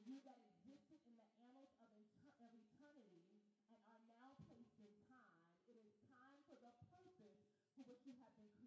you 0.06 0.22
that 0.22 0.38
existed 0.38 1.02
in 1.02 1.18
the 1.18 1.26
annals 1.42 1.74
of, 1.82 1.90
of 2.46 2.50
eternity 2.54 3.26
and 3.74 3.82
are 3.90 4.06
now 4.06 4.38
placed 4.46 4.78
in 4.78 4.86
time. 5.10 5.34
It 5.66 5.82
is 5.82 5.98
time 6.14 6.38
for 6.46 6.54
the 6.62 6.70
purpose 6.94 7.42
for 7.74 7.82
which 7.90 8.06
you 8.06 8.14
have 8.22 8.30
been 8.38 8.46
created. 8.54 8.65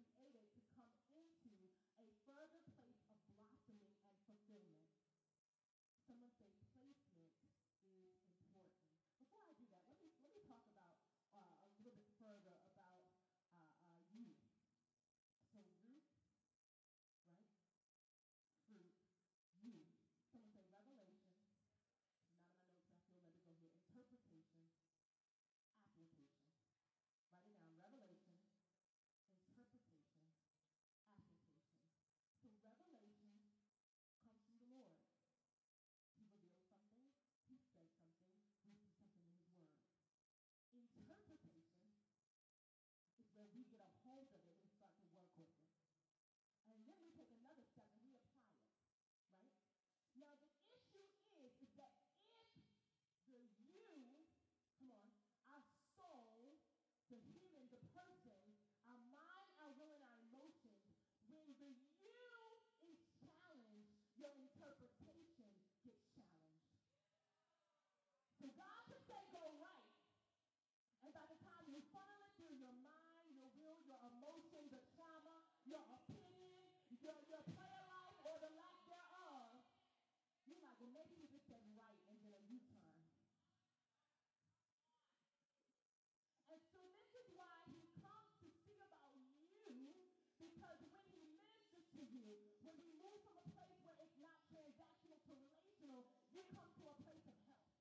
we 96.33 96.45
come 96.53 96.69
to 96.77 96.83
a 96.89 96.95
place 97.01 97.25
of 97.25 97.37
health. 97.49 97.73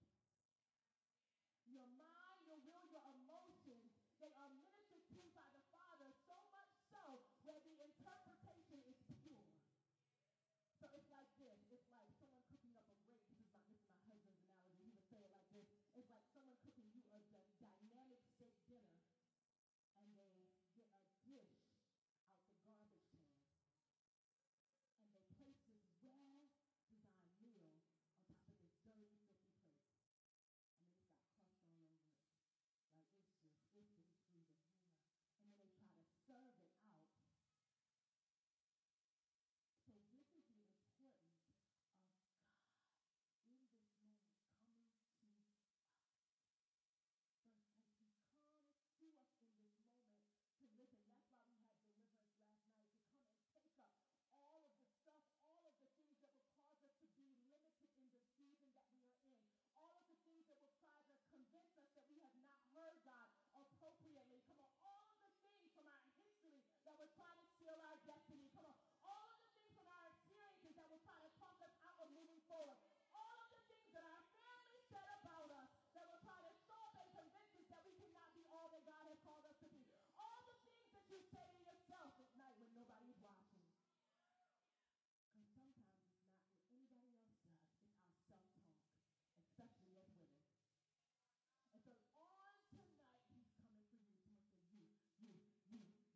Your 1.68 1.88
mind, 2.01 2.40
your 2.49 2.61
will, 2.64 2.86
your 2.88 3.05
emotions, 3.12 3.92
they 4.18 4.32
are 4.34 4.51
ministered 4.57 5.05
to 5.12 5.20
by 5.36 5.46
the 5.53 5.62
Father 5.68 6.09
so 6.26 6.36
much 6.49 6.72
so 6.88 7.20
where 7.44 7.61
the 7.62 7.76
interpretation 7.78 8.80
is 8.88 8.99
pure. 9.20 9.53
So 10.80 10.88
it's 10.96 11.11
like 11.12 11.28
this. 11.36 11.61
It's 11.68 11.88
like 11.92 12.09
someone 12.16 12.44
cooking 12.49 12.72
up 12.72 12.88
a 12.88 12.96
rape. 13.05 13.20
This 13.28 13.44
is 13.44 13.53
my, 13.53 13.68
this 13.68 13.84
is 13.92 14.01
my 14.09 14.16
husband's 14.16 14.40
analogy. 14.40 14.80
He 14.80 14.88
would 14.88 15.05
say 15.07 15.20
it 15.22 15.30
like 15.30 15.51
this. 15.53 15.68
It's 15.92 16.09
like 16.09 16.24
someone 16.32 16.57
cooking 16.64 16.88
you 16.94 17.05
a 17.12 17.20
dynamic 17.61 18.22
steak 18.36 18.55
dinner 18.64 18.99
and 19.99 20.09
they 20.16 20.28
get 20.76 20.88
a 20.94 21.03
dish 21.26 21.68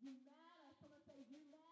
You 0.02 0.10
matter. 0.26 0.74
Someone 0.80 1.00
say, 1.06 1.14
You 1.30 1.38
matter. 1.48 1.71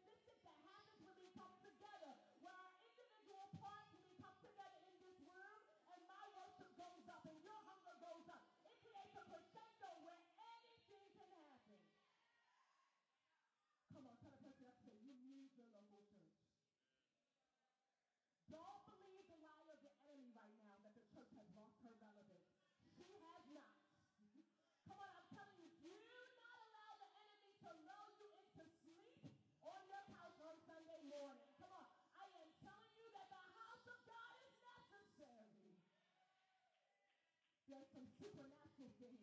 supernatural 38.21 38.93
things 39.01 39.17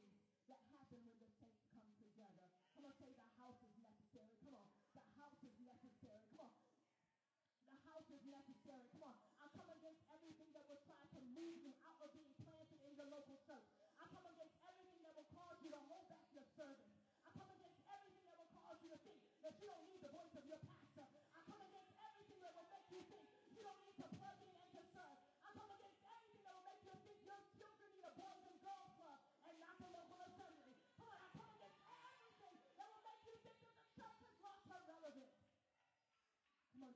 that 0.50 0.58
happen 0.74 0.98
when 1.06 1.18
the 1.22 1.30
saints 1.38 1.62
come 1.70 1.86
together. 2.02 2.50
I'm 2.74 2.82
gonna 2.82 2.98
say 2.98 3.14
the 3.14 3.30
house 3.38 3.62
is 3.62 3.74
necessary. 3.78 4.34
Come 4.42 4.58
on, 4.58 4.66
the 4.98 5.06
house 5.22 5.38
is 5.46 5.54
necessary. 5.62 6.18
Come 6.34 6.42
on, 6.42 6.54
the 7.70 7.78
house 7.86 8.08
is 8.10 8.22
necessary. 8.26 8.90
Come 8.90 9.14
on. 9.14 9.27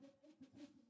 an 0.03 0.09
entity 0.27 0.82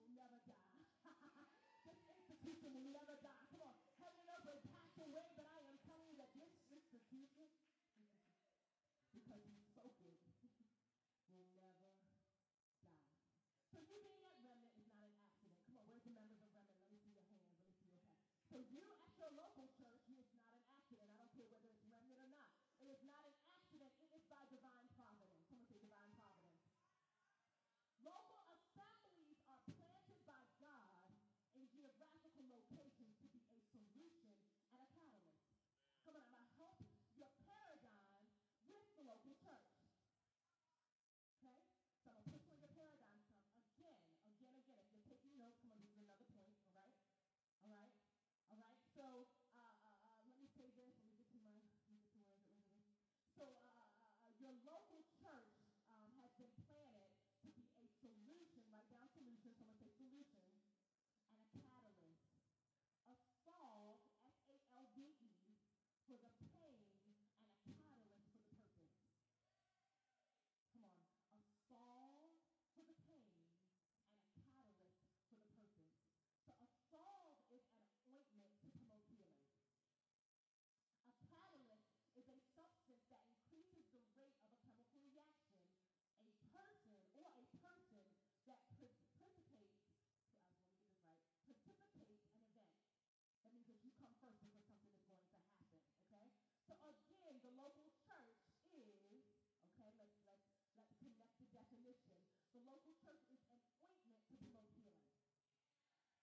definition, 101.64 102.11
the 102.51 102.59
local 102.68 102.91
church 102.99 103.24
is 103.32 103.39
an 103.47 103.55
ointment 103.80 104.20
to 104.28 104.36
promote 104.36 104.68
healing. 104.76 105.07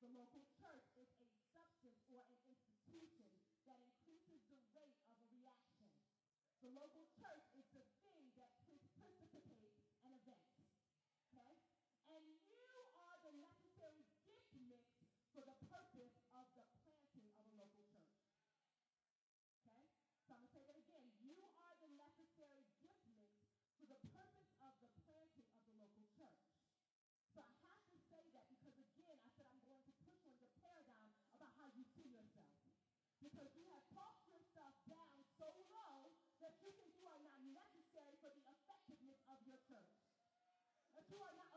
The 0.05 0.13
local 0.13 0.45
church 0.61 0.85
is 1.01 1.09
a 1.17 1.25
substance 1.57 1.97
or 2.13 2.29
an 2.29 2.37
institution 2.45 3.25
that 3.65 3.81
increases 3.89 4.45
the 4.53 4.61
rate 4.77 5.01
of 5.09 5.17
a 5.17 5.25
reaction. 5.33 5.89
The 6.61 6.77
local 6.77 7.09
church 7.17 7.49
because 33.21 33.53
you 33.53 33.69
have 33.77 33.85
talked 33.93 34.25
yourself 34.25 34.73
down 34.89 35.15
so 35.37 35.49
low 35.69 36.09
that 36.41 36.57
you 36.65 36.73
think 36.81 36.97
you 36.97 37.05
are 37.05 37.21
not 37.21 37.37
necessary 37.53 38.17
for 38.25 38.33
the 38.33 38.45
effectiveness 38.49 39.21
of 39.29 39.37
your 39.45 39.61
church. 39.69 39.93
That 40.97 41.05
you 41.13 41.21
are 41.21 41.37
not 41.37 41.50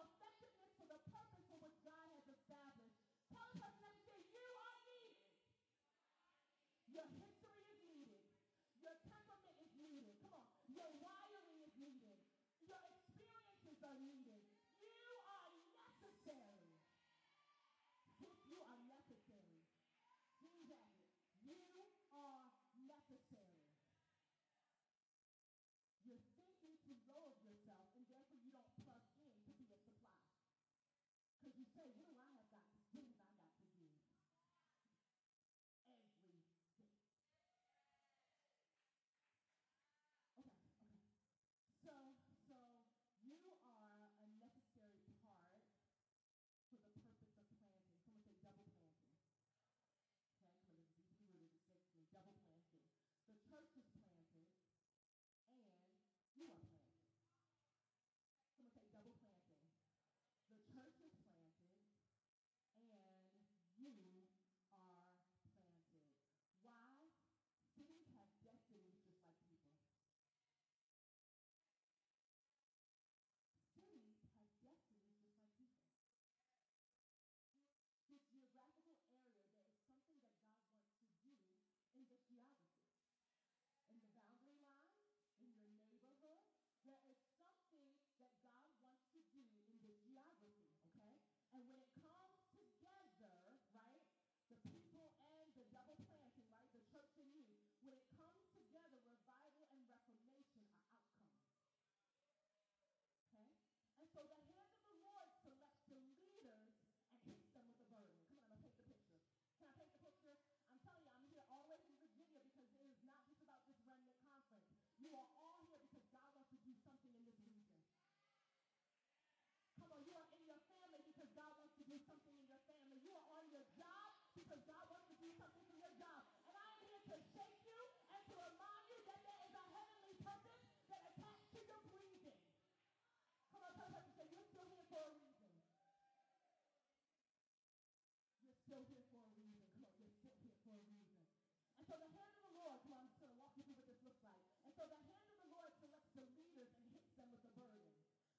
You 115.04 115.18
are 115.18 115.43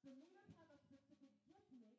The 0.04 0.12
leaders 0.20 0.44
have 0.60 0.68
a 0.68 0.76
specific 0.84 1.32
gift 1.48 1.72
mix, 1.72 1.96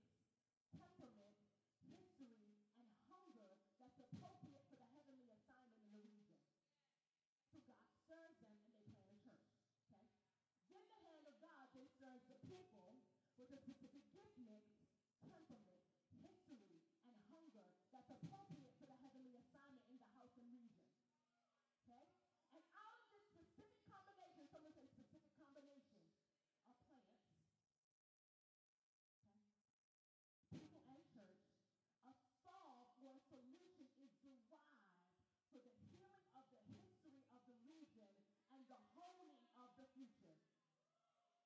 temperament, 0.78 1.42
history, 1.90 2.54
and 2.78 2.86
hunger 3.10 3.58
that's 3.82 3.98
appropriate 3.98 4.62
for 4.70 4.78
the 4.78 4.86
heavenly 4.94 5.26
assignment 5.34 5.82
in 5.90 5.98
the 5.98 6.06
region. 6.06 6.38
So 7.50 7.66
God 7.66 7.90
serves 8.06 8.38
them 8.46 8.54
and 8.54 8.62
they 8.62 8.78
plant 8.86 9.10
a 9.10 9.18
church. 9.26 9.50
Okay? 9.90 10.14
Then 10.70 10.86
the 10.86 11.02
hand 11.02 11.26
of 11.26 11.34
God 11.42 11.66
then 11.74 11.90
serves 11.98 12.22
the 12.30 12.38
people 12.46 13.02
with 13.42 13.50
a 13.50 13.58
specific 13.58 14.06
gift 14.14 14.38
mix, 14.38 14.70
temperament, 15.26 15.82
history, 16.14 16.86
and 17.10 17.18
hunger 17.26 17.66
that's 17.90 18.14
appropriate 18.14 18.78
for 18.78 18.86
the 18.86 19.02
heavenly 19.02 19.34
assignment 19.34 19.82
in 19.90 19.98
the 19.98 20.06
house 20.14 20.38
and 20.38 20.46
region. 20.54 20.94
Okay? 21.82 22.06
And 22.54 22.62
out 22.70 23.02
of 23.02 23.10
this 23.18 23.26
specific 23.34 23.74
combination, 23.90 24.46
someone 24.54 24.78
say 24.78 24.86
specific 24.94 25.26
combination 25.42 25.98
of 25.98 26.06
plants, 26.14 26.54
okay? 26.86 27.02
people 30.56 30.82
and 30.90 31.04
church, 31.14 31.46
a 32.10 32.14
solve 32.42 32.90
or 32.98 33.14
a 33.14 33.22
solution 33.30 33.86
is 34.02 34.10
derived 34.18 34.82
for 35.54 35.62
the 35.62 35.76
healing 35.94 36.26
of 36.34 36.44
the 36.50 36.58
history 36.74 37.22
of 37.30 37.44
the 37.46 37.54
region 37.70 38.10
and 38.50 38.65
the 38.76 38.92
honing 38.92 39.40
of 39.56 39.72
the 39.80 39.88
future. 39.96 40.36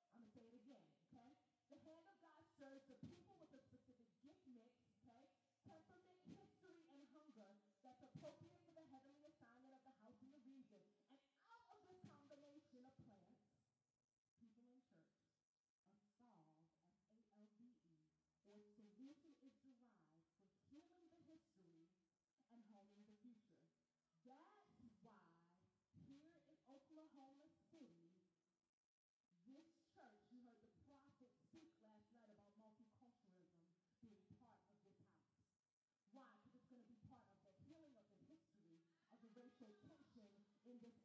I'm 0.10 0.18
going 0.18 0.26
to 0.26 0.34
say 0.34 0.50
it 0.50 0.56
again, 0.58 0.82
okay? 1.06 1.38
The 1.70 1.78
hand 1.86 2.06
of 2.10 2.18
God 2.26 2.42
serves 2.58 2.82
the 2.90 2.98
people 3.06 3.38
with 3.38 3.54
a 3.54 3.62
specific 3.62 4.10
gift 4.26 4.42
mix, 4.50 4.74
okay? 4.98 5.30
Temperament, 5.62 6.26
history, 6.34 6.82
and 6.90 7.06
hunger 7.14 7.62
that's 7.86 8.02
appropriate 8.02 8.58
for 8.66 8.74
the 8.74 8.82
heavenly 8.90 9.22
assignment 9.30 9.78
of 9.78 9.86
the 9.86 9.94
house 10.02 10.18
and 10.26 10.34
the 10.34 10.42
region. 10.42 10.82
And 11.06 11.22
out 11.54 11.70
of 11.70 11.86
this 11.86 12.02
combination 12.10 12.82
of 12.82 12.98
plants, 13.06 13.46
people 14.42 14.66
in 14.66 14.82
church, 14.90 15.22
a 15.86 16.10
solve, 16.18 16.50
S-A-L-V-E, 17.14 17.70
or 18.50 18.66
solution 18.74 19.38
is 19.46 19.54
derived 19.54 20.34
for 20.50 20.58
healing 20.74 21.14
the 21.14 21.22
history 21.30 21.86
and 22.50 22.66
honing 22.74 23.06
the 23.06 23.18
future. 23.22 23.62
That's 24.26 24.50
why 24.50 24.70
here 26.90 26.99
in 26.99 26.99
Oklahoma 27.10 27.50
City, 27.74 27.90
this 29.50 29.66
church, 29.90 30.14
you 30.30 30.46
heard 30.46 30.62
the 30.62 30.70
prophet 30.86 31.18
speak 31.18 31.74
last 31.82 32.06
night 32.14 32.38
about 32.38 32.38
multiculturalism 32.62 33.66
being 33.98 34.22
part 34.38 34.54
of 34.62 34.78
this 34.86 34.94
house. 34.94 35.42
Why? 36.14 36.30
Because 36.38 36.54
it's 36.54 36.70
going 36.70 36.86
to 36.86 36.92
be 36.94 37.02
part 37.10 37.26
of 37.34 37.42
the 37.50 37.58
healing 37.66 37.98
of 37.98 38.06
the 38.14 38.30
history 38.30 38.78
of 39.10 39.18
the 39.26 39.34
racial 39.34 39.74
tension 39.82 40.22
in 40.70 40.78
this 40.86 41.02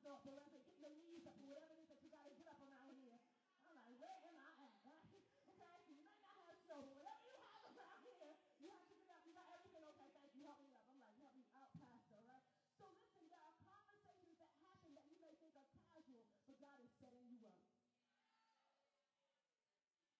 not 0.00 0.16
snow, 0.16 0.16
but 0.24 0.32
rather 0.32 0.60
getting 0.64 0.80
the 0.80 0.92
leaves 0.96 1.26
up 1.28 1.36
or 1.36 1.44
whatever 1.44 1.76
it 1.76 1.84
is 1.84 1.88
that 1.92 2.00
you 2.00 2.08
got 2.08 2.24
to 2.24 2.32
get 2.32 2.48
up 2.48 2.60
around 2.64 2.88
here. 2.96 3.20
I'm 3.68 3.76
like, 3.76 3.92
where 4.00 4.20
am 4.24 4.36
I 4.40 4.48
at? 4.64 4.72
Right? 4.80 4.96
Okay, 5.50 5.92
you 5.92 6.00
might 6.00 6.16
not 6.24 6.40
have 6.40 6.56
snow, 6.64 6.80
but 6.80 6.96
whatever 6.96 7.26
you 7.28 7.36
have 7.36 7.60
around 7.68 8.00
here, 8.00 8.32
you 8.64 8.70
have 8.72 8.86
to 8.88 8.96
get 8.96 9.10
up. 9.12 9.20
You 9.28 9.34
got 9.36 9.44
everything 9.52 9.84
okay, 9.92 10.08
thank 10.16 10.32
you, 10.32 10.40
help 10.46 10.56
me 10.62 10.72
up. 10.72 10.86
I'm 10.88 10.96
like, 10.96 11.12
help 11.20 11.36
me 11.36 11.44
out, 11.52 11.68
Pastor, 11.76 12.16
right? 12.24 12.46
So 12.80 12.88
listen, 12.96 13.28
there 13.28 13.36
are 13.44 13.52
conversations 13.60 14.38
that 14.40 14.48
happen 14.64 14.96
that 14.96 15.04
you 15.10 15.20
may 15.20 15.36
think 15.36 15.52
are 15.58 15.68
casual, 15.74 16.24
but 16.48 16.56
God 16.62 16.80
is 16.80 16.88
setting 16.96 17.26
you 17.28 17.44
up. 17.44 17.60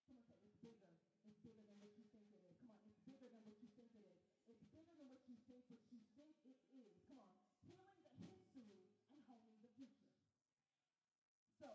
Someone 0.05 0.27
say 0.29 0.37
it's 0.45 0.59
bigger. 0.61 0.93
It's 1.25 1.41
bigger 1.41 1.65
than 1.65 1.79
what 1.81 1.95
you 1.97 2.05
think 2.11 2.27
it 2.29 2.37
is. 2.37 2.53
Come 2.59 2.69
on, 2.75 2.83
it's 2.85 3.01
bigger 3.07 3.31
than 3.31 3.43
what 3.47 3.57
you 3.63 3.71
think 3.73 3.95
it 3.97 4.05
is. 4.05 4.19
It's 4.51 4.65
bigger 4.75 4.95
than 4.99 5.09
what 5.09 5.23
you 5.31 5.39
think 5.49 5.65
what 5.71 5.81
you 5.89 6.03
think 6.19 6.35
it 6.45 6.59
is. 6.75 6.99
Come 7.07 7.23
on. 7.23 7.33
Healing 7.65 8.03
the 8.03 8.13
history 8.27 8.91
and 9.15 9.23
honing 9.31 9.57
the 9.63 9.71
future. 9.79 10.11
So 11.61 11.67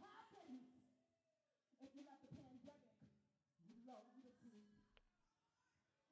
happens 0.00 0.62
if 1.82 1.90
you 1.94 2.02
let 2.02 2.18
the 2.22 2.32
pandemic 2.34 2.98
lull 3.86 4.06
you 4.14 4.22
to 4.26 4.32
sleep? 4.42 4.68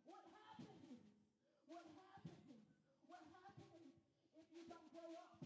What 0.06 0.22
happens? 0.30 1.12
What 1.66 1.84
happens? 1.98 2.62
What 3.06 3.22
happens 3.34 3.92
if 4.38 4.46
you 4.54 4.62
don't 4.70 4.90
grow 4.94 5.10
up? 5.18 5.42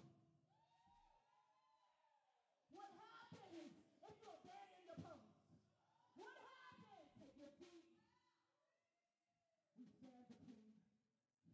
What 2.71 2.93
happens 2.97 3.73
if 4.05 4.15
you 4.21 4.29
abandon 4.29 4.81
your 4.85 4.99
post? 5.01 5.33
What 6.15 6.37
happens? 6.37 7.09
Take 7.17 7.37
your 7.41 7.53
seat. 7.57 7.89
We 9.81 9.89
stand 9.89 10.29
between 10.29 10.77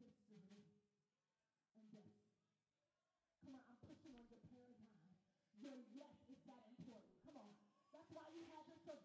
history 0.03 0.43
and 0.43 0.59
destiny. 1.95 2.11
Come 3.47 3.55
on, 3.55 3.63
I'm 3.71 3.79
pushing 3.87 4.13
on 4.19 4.27
your 4.27 4.43
paradigm. 4.51 5.15
Your 5.63 5.79
yes 5.95 6.26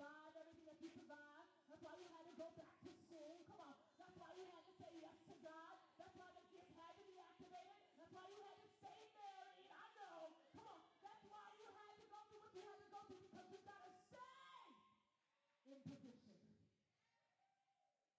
survive 0.01 0.33
everything 0.33 0.65
that 0.65 0.81
you 0.81 0.89
survived. 0.97 1.49
That's 1.69 1.83
why 1.85 1.93
you 2.01 2.09
had 2.09 2.25
to 2.25 2.33
go 2.33 2.49
back 2.57 2.73
to 2.81 2.89
school. 3.05 3.45
Come 3.45 3.61
on. 3.61 3.77
That's 4.01 4.17
why 4.17 4.33
you 4.33 4.49
had 4.49 4.65
to 4.65 4.73
say 4.81 4.89
yes 4.97 5.13
to 5.29 5.37
God. 5.45 5.77
That's 6.01 6.17
why 6.17 6.25
the 6.33 6.41
gift 6.49 6.73
had 6.73 6.93
to 6.97 7.05
be 7.05 7.21
activated. 7.21 7.77
That's 8.01 8.09
why 8.09 8.25
you 8.33 8.41
had 8.41 8.57
to 8.65 8.69
stay 8.81 8.97
married. 9.13 9.69
I 9.69 9.85
know. 9.93 10.33
Come 10.57 10.65
on. 10.73 10.81
That's 11.05 11.21
why 11.29 11.45
you 11.53 11.69
had 11.69 11.93
to 12.01 12.05
go 12.09 12.17
through 12.33 12.41
what 12.41 12.49
you 12.57 12.65
had 12.65 12.81
to 12.81 12.89
go 12.89 12.99
through 13.05 13.21
because 13.29 13.45
you 13.53 13.61
got 13.61 13.81
to 13.85 13.93
stay 14.09 15.69
in 15.69 15.77
position. 15.85 16.33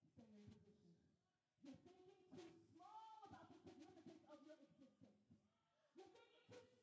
Stay 0.07 0.31
in 0.39 0.47
position. 0.55 0.87
You're 1.67 1.83
thinking 1.83 2.15
too 2.31 2.47
small 2.71 3.27
about 3.27 3.51
the 3.51 3.59
significance 3.59 4.23
of 4.31 4.39
your 4.47 4.55
existence. 4.55 5.19
You're 5.99 6.07
thinking 6.15 6.39
too 6.47 6.63
small 6.79 6.82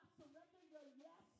surrender 0.21 0.45
your 0.71 0.81
yes 1.01 1.30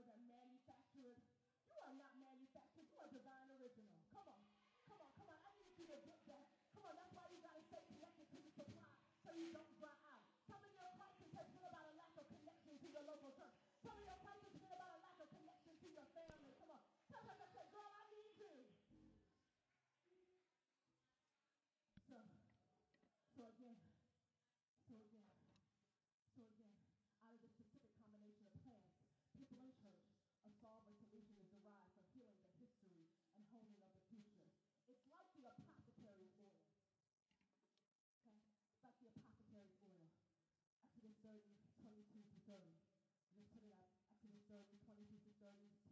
was 0.00 0.08
a 0.08 0.16
manufactured. 0.32 1.20
You 1.68 1.76
are 1.84 1.92
not 1.92 2.16
manufactured. 2.24 2.88
You 2.88 2.96
are 3.04 3.10
divine 3.12 3.52
original. 3.60 4.00
Come 4.08 4.32
on. 4.32 4.40
Come 4.88 4.96
on. 4.96 5.12
Come 5.12 5.28
on. 5.28 5.36
I 5.44 5.52
need 5.60 5.76
you 5.76 5.92
to 5.92 6.00
get 6.08 6.24
that. 6.24 6.48
Come 6.72 6.88
on. 6.88 6.96
That's 6.96 7.12
why 7.12 7.28
you 7.28 7.36
got 7.44 7.52
to 7.52 7.64
stay 7.68 7.84
connected 7.84 8.24
to 8.32 8.38
the 8.40 8.48
supply 8.56 8.88
so 9.20 9.36
you 9.36 9.52
don't 9.52 9.69
Revolver 30.70 31.02
Commission 31.02 31.34
is 31.42 31.50
derived 31.50 31.90
from 31.90 32.06
healing 32.14 32.38
the 32.46 32.54
history 32.62 33.02
and 33.34 33.42
honing 33.50 33.74
up 33.74 33.90
the 33.90 33.98
future. 34.06 34.54
It's 34.86 35.02
like 35.10 35.26
the 35.34 35.50
apothecary 35.50 36.30
oil. 36.38 36.62
Okay? 38.22 38.38
It's 38.38 38.78
like 38.78 38.94
the 39.02 39.10
apothecary 39.10 39.74
oil. 39.82 40.14
Exodus 40.86 41.18
30, 41.26 41.42
22 41.74 42.22
to 42.22 42.38
30. 42.46 42.70
Just 43.34 43.50
put 43.50 43.66
it 43.66 43.74
up. 43.82 43.90
Exodus 44.14 44.46
30, 44.46 44.78
22 44.86 45.18
to 45.18 45.32
30. 45.42 45.89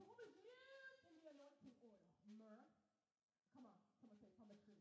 So 0.00 0.08
what 0.08 0.16
was 0.16 0.32
used 0.32 1.12
in 1.12 1.20
the 1.20 1.28
anointing 1.28 1.76
oil? 1.84 2.00
Myrrh. 2.24 2.64
Come 3.52 3.68
on, 3.68 3.76
someone 4.00 4.16
say 4.16 4.32
from 4.32 4.48
a 4.48 4.56
tree. 4.64 4.80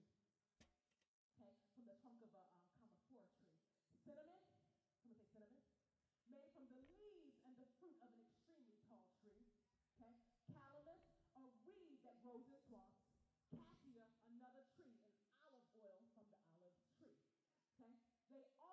Okay, 1.35 1.59
from 1.75 1.91
the 1.91 1.99
trunk 1.99 2.23
of 2.23 2.31
a 2.31 2.43
um, 2.79 2.87
uh, 3.11 3.27
camphor 3.27 3.51
tree. 3.51 3.67
Cinnamon. 3.99 4.39
Someone 5.03 5.19
say 5.19 5.27
cinnamon. 5.27 5.59
Made 6.31 6.47
from 6.55 6.71
the 6.71 6.79
leaves 6.95 7.35
and 7.43 7.51
the 7.59 7.67
fruit 7.83 7.99
of 7.99 8.15
an 8.15 8.23
extremely 8.31 8.79
tall 8.87 9.11
tree. 9.19 9.43
Okay, 9.99 10.23
calamus, 10.55 11.03
a 11.35 11.43
reed 11.67 11.99
that 12.07 12.15
grows 12.23 12.47
in 12.47 12.55
swamps. 12.63 13.03
Cassia, 13.51 14.07
another 14.31 14.71
tree, 14.71 15.03
and 15.19 15.35
olive 15.43 15.67
oil 15.83 15.99
from 16.15 16.31
the 16.31 16.39
olive 16.47 16.79
tree. 16.95 17.19
Okay, 17.75 17.91
they 18.31 18.47
all. 18.55 18.68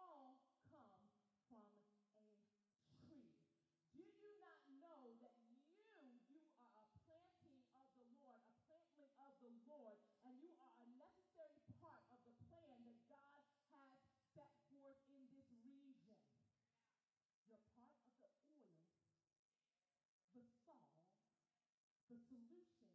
Lord, 9.67 9.99
and 10.23 10.39
you 10.39 10.55
are 10.63 10.79
a 10.79 10.89
necessary 10.95 11.59
part 11.83 12.07
of 12.15 12.23
the 12.23 12.35
plan 12.47 12.87
that 12.87 13.03
God 13.11 13.43
has 13.75 13.99
set 14.31 14.55
forth 14.71 15.03
in 15.11 15.27
this 15.35 15.51
region. 15.67 16.15
You're 17.51 17.67
part 17.75 17.99
of 18.23 18.31
the 18.47 18.63
oil, 18.63 18.71
the 20.39 20.47
salt, 20.63 21.03
the 22.07 22.19
solution 22.31 22.86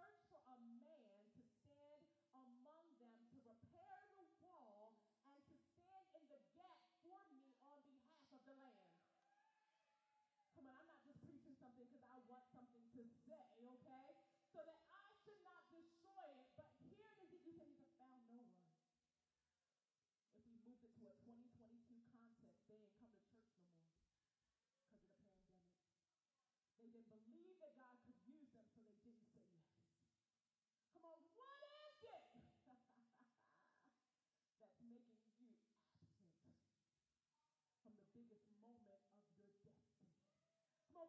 search 0.00 0.16
for 0.32 0.40
a 0.48 0.56
man 0.80 1.28
to 1.36 1.44
stand 1.60 2.08
among 2.32 2.88
them 2.96 3.20
to 3.28 3.36
repair 3.44 4.00
the 4.16 4.24
wall 4.40 4.96
and 5.28 5.44
to 5.44 5.56
stand 5.60 6.08
in 6.16 6.24
the 6.32 6.40
gap 6.56 6.80
for 7.04 7.20
me 7.28 7.52
on 7.68 7.84
behalf 7.84 8.32
of 8.32 8.40
the 8.48 8.56
land. 8.64 8.89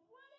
what? 0.08 0.31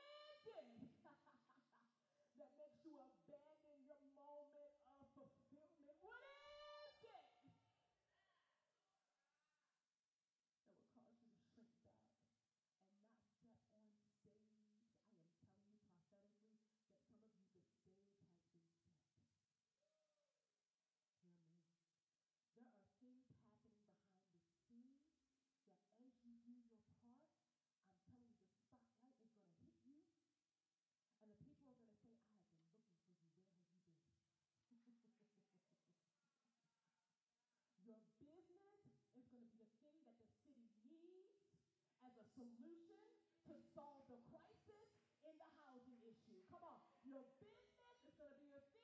solution 42.33 43.01
to 43.45 43.53
solve 43.77 44.09
the 44.09 44.17
crisis 44.29 44.89
in 45.21 45.33
the 45.37 45.49
housing 45.61 45.97
issue. 46.01 46.41
Come 46.49 46.65
on. 46.65 46.81
Your 47.05 47.21
business 47.37 48.01
is 48.05 48.13
going 48.17 48.33
to 48.33 48.39
be 48.41 48.49
your 48.49 48.65
thing. 48.73 48.82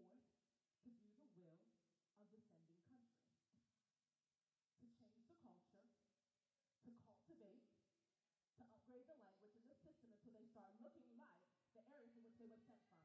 Forth 0.00 0.24
to 0.84 0.90
do 0.96 1.10
the 1.20 1.28
will 1.36 1.60
of 2.16 2.26
the 2.32 2.40
sending 2.40 2.72
country, 2.80 3.04
to 4.80 4.86
change 4.96 5.26
the 5.28 5.36
culture, 5.44 5.88
to 6.84 6.90
cultivate, 7.04 7.66
to 8.56 8.62
upgrade 8.72 9.06
the 9.10 9.18
language 9.20 9.56
in 9.60 9.66
the 9.68 9.76
system 9.76 10.08
until 10.16 10.32
they 10.32 10.46
start 10.48 10.72
looking 10.80 11.12
like 11.20 11.44
the 11.76 11.82
areas 11.92 12.12
in 12.16 12.22
which 12.24 12.36
they 12.40 12.48
were 12.48 12.62
sent 12.64 12.80
from. 12.88 13.04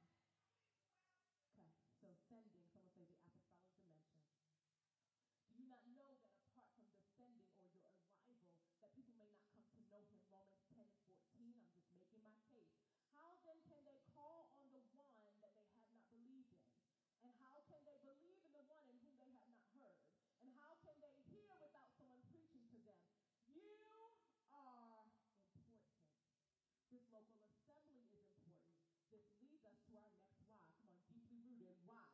Okay, 1.58 1.72
so 2.00 2.08
sending, 2.32 2.64
someone 2.72 2.92
say 2.96 3.04
the 3.10 3.18
apostolic 3.20 3.76
dimension. 3.84 4.24
Do 5.52 5.56
you 5.60 5.68
not 5.68 5.84
know 5.92 6.16
that 6.24 6.36
apart 6.48 6.72
from 6.78 6.88
the 6.88 7.00
sending 7.20 7.44
or 7.60 7.68
your 7.74 7.84
arrival, 7.84 8.40
that 8.80 8.92
people 8.96 9.16
may 9.20 9.28
not 9.28 9.44
come 9.52 9.66
to 9.68 9.80
know 9.84 10.00
him? 10.08 10.22
Romans 10.30 10.64
10 10.72 10.80
and 10.88 10.92
14, 11.04 11.52
I'm 11.58 11.74
just 11.76 11.90
making 11.92 12.22
my 12.24 12.36
case. 12.48 12.72
How 13.18 13.36
then 13.44 13.60
can 13.66 13.82
they 13.88 14.00
call 14.14 14.48
on 14.56 14.70
the 14.72 14.82
one 14.96 15.18
that 15.22 15.38
they 15.42 15.52
have 15.54 15.70
not 15.74 15.90
believed 16.14 16.54
in? 16.54 16.70
And 17.26 17.34
how 17.42 17.64
can 17.68 17.82
they 17.88 17.98
believe 18.06 18.40
in 18.46 18.52
the 18.54 18.64
one 18.70 18.86
in 18.88 18.98
whom 19.02 19.16
they 19.18 19.30
have 19.32 19.48
not 19.50 19.66
heard? 19.74 19.98
And 20.46 20.52
how 20.62 20.78
can 20.86 20.96
they 21.02 21.16
hear 21.32 21.50
without 21.58 21.90
someone 21.98 22.22
preaching 22.30 22.66
to 22.72 22.78
them? 22.86 23.02
You 23.52 23.68
are 24.54 25.04
important. 25.10 25.82
This 26.92 27.04
local 27.12 27.42
assembly 27.50 28.00
is 28.06 28.14
important. 28.32 28.70
This 29.12 29.26
leads 29.42 29.66
us 29.66 29.78
to 29.90 29.92
our 29.98 30.14
next 30.22 30.46
why. 30.54 30.70
Come 30.78 30.94
on, 30.94 31.02
deeply 31.12 31.42
rooted. 31.42 31.78
Why? 31.84 32.06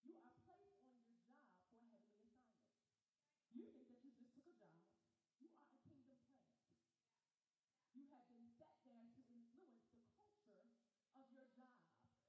You 0.04 0.20
are 0.20 0.36
placed 0.44 0.84
on 0.84 0.92
your 1.00 1.16
job 1.24 1.40
for 1.48 1.56
a 1.56 1.64
heavenly 1.72 1.96
assignment. 2.04 2.52
You 3.56 3.66
think 3.72 3.88
that 3.88 4.02
you 4.04 4.12
just 4.20 4.36
took 4.36 4.48
a 4.48 4.56
job. 4.60 4.84
You 5.40 5.50
are 5.56 5.68
a 5.72 5.80
kingdom 5.86 6.20
plant. 6.28 6.52
You 7.96 8.06
have 8.12 8.28
been 8.28 8.48
set 8.60 8.76
there 8.84 9.08
to 9.16 9.22
influence 9.32 9.88
the 9.96 10.04
culture 10.12 10.68
of 11.16 11.26
your 11.32 11.48
job. 11.56 11.72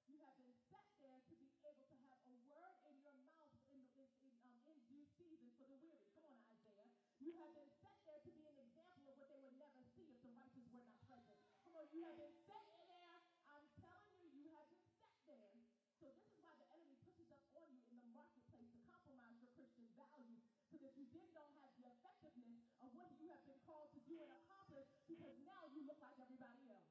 You 0.06 0.18
have 0.22 0.36
been 0.38 0.54
set 0.70 0.86
there 1.02 1.18
to 1.18 1.34
be 1.38 1.50
able 1.66 1.86
to 1.90 1.98
have 2.06 2.22
a 2.26 2.34
word 2.46 2.78
in 2.86 2.96
your 3.02 3.16
mouth 3.26 3.58
in, 3.74 3.82
in, 3.98 4.06
in, 4.22 4.32
um, 4.44 4.60
in 4.70 4.76
due 4.86 5.06
season 5.18 5.50
for 5.58 5.66
the 5.66 5.78
weary. 5.82 6.06
Come 6.14 6.30
on, 6.30 6.38
Isaiah. 6.46 7.11
You 7.22 7.38
have 7.38 7.54
been 7.54 7.70
set 7.78 8.02
there 8.02 8.18
to 8.18 8.30
be 8.34 8.42
an 8.50 8.58
example 8.58 9.06
of 9.06 9.14
what 9.14 9.30
they 9.30 9.38
would 9.38 9.54
never 9.54 9.78
see 9.94 10.10
if 10.10 10.18
the 10.26 10.34
righteous 10.34 10.66
were 10.74 10.82
not 10.82 10.98
present. 11.06 11.38
Come 11.62 11.78
on, 11.78 11.86
you 11.94 12.02
have 12.02 12.18
been 12.18 12.34
set 12.34 12.66
there. 12.82 13.22
I'm 13.46 13.62
telling 13.78 14.10
you, 14.18 14.26
you 14.42 14.50
have 14.58 14.66
been 14.66 14.82
set 14.90 15.14
there. 15.30 15.54
So 16.02 16.10
this 16.10 16.26
is 16.26 16.34
why 16.42 16.50
the 16.58 16.66
enemy 16.74 16.98
pushes 17.06 17.30
up 17.30 17.46
on 17.54 17.70
you 17.70 17.78
in 17.94 18.02
the 18.02 18.10
marketplace 18.10 18.74
to 18.74 18.82
compromise 18.90 19.38
your 19.38 19.54
Christian 19.54 19.86
values 19.94 20.42
so 20.66 20.82
that 20.82 20.98
you 20.98 21.06
then 21.14 21.30
don't 21.30 21.54
have 21.62 21.70
the 21.78 21.86
effectiveness 21.94 22.66
of 22.82 22.90
what 22.98 23.14
you 23.22 23.30
have 23.30 23.46
been 23.46 23.62
called 23.62 23.94
to 23.94 24.02
do 24.02 24.18
and 24.18 24.34
accomplish 24.42 24.90
because 25.06 25.38
now 25.46 25.62
you 25.70 25.86
look 25.86 26.02
like 26.02 26.18
everybody 26.18 26.74
else. 26.74 26.90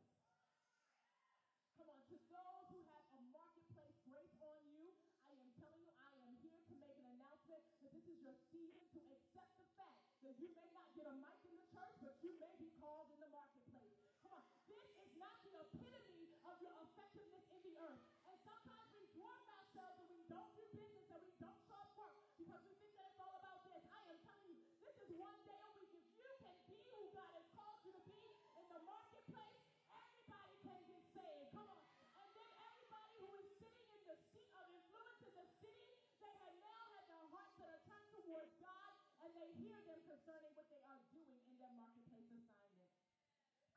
Come 1.75 1.91
on, 1.91 1.99
to 2.07 2.15
those 2.31 2.65
who 2.71 2.79
have 2.87 3.03
a 3.19 3.21
marketplace 3.35 3.99
grace 4.07 4.39
on 4.39 4.63
you, 4.71 4.95
I 5.27 5.35
am 5.35 5.51
telling 5.59 5.83
you, 5.83 5.91
I 5.91 6.15
am 6.23 6.39
here 6.39 6.63
to 6.71 6.73
make 6.79 6.95
an 7.03 7.19
announcement 7.19 7.67
that 7.83 7.91
this 7.91 8.07
is 8.07 8.15
your 8.23 8.39
season 8.47 8.79
to 8.95 8.99
accept 9.11 9.59
the 9.59 9.67
fact 9.75 10.10
that 10.21 10.37
you 10.37 10.53
may 10.53 10.69
not 10.77 10.85
get 10.93 11.09
a 11.09 11.15
mic 11.17 11.37
in 11.49 11.57
the 11.57 11.65
church, 11.73 11.97
but 11.97 12.13
you 12.21 12.37
may 12.37 12.53
be 12.61 12.69
called 12.77 13.09
in 13.09 13.17
the 13.17 13.29
marketplace. 13.33 13.97
Come 14.21 14.37
on, 14.37 14.45
this 14.69 14.85
is 14.93 15.09
not 15.17 15.33
the 15.41 15.57
epitome 15.57 16.29
of 16.45 16.55
your 16.61 16.77
effectiveness 16.85 17.45
in 17.49 17.61
the 17.65 17.73
earth. 17.81 18.05
And 18.29 18.37
sometimes 18.45 18.85
we 18.93 19.01
dwarf 19.17 19.41
ourselves 19.49 19.97
and 19.97 20.09
we 20.13 20.21
don't 20.29 20.53
do 20.53 20.61
business 20.77 21.09
and 21.09 21.21
we 21.25 21.33
don't 21.41 21.57
show 21.65 21.73
up 21.81 21.97
work 21.97 22.21
because 22.37 22.61
we 22.69 22.73
think 22.77 22.93
that 23.01 23.09
it's 23.09 23.17
all 23.17 23.33
about 23.33 23.65
this. 23.65 23.81
I 23.81 24.01
am 24.13 24.17
telling 24.21 24.45
you, 24.45 24.61
this 24.85 24.95
is 25.01 25.09
one 25.17 25.41
day 25.41 25.57
a 25.57 25.71
week. 25.81 25.89
If 25.89 26.05
you 26.21 26.29
can 26.37 26.57
be 26.69 26.77
who 26.85 27.01
God 27.17 27.31
has 27.33 27.47
called 27.57 27.81
you 27.81 27.91
to 27.97 28.03
be 28.05 28.21
in 28.21 28.65
the 28.69 28.81
marketplace, 28.85 29.65
everybody 29.89 30.53
can 30.61 30.79
get 30.85 31.01
saved. 31.17 31.49
Come 31.49 31.65
on. 31.65 31.81
And 31.81 32.29
then 32.37 32.51
everybody 32.61 33.13
who 33.25 33.29
is 33.41 33.49
sitting 33.57 33.89
in 33.89 34.01
the 34.05 34.17
seat 34.29 34.49
of 34.53 34.69
influence 34.69 35.21
in 35.25 35.33
the 35.33 35.47
city, 35.65 35.89
they 36.21 36.35
have 36.45 36.57
now 36.61 36.81
had 36.93 37.09
their 37.09 37.25
hearts 37.33 37.57
that 37.57 37.73
are 37.73 37.83
turned 37.89 38.09
towards 38.13 38.53
God 38.61 39.01
and 39.21 39.29
they 39.37 39.49
hear 39.61 39.77
them 39.85 40.00
concerning 40.11 40.51
what 40.59 40.67
they 40.67 40.83
are 40.91 40.99
doing 41.15 41.39
in 41.47 41.55
their 41.55 41.71
marketplace 41.71 42.27
assignment. 42.27 42.91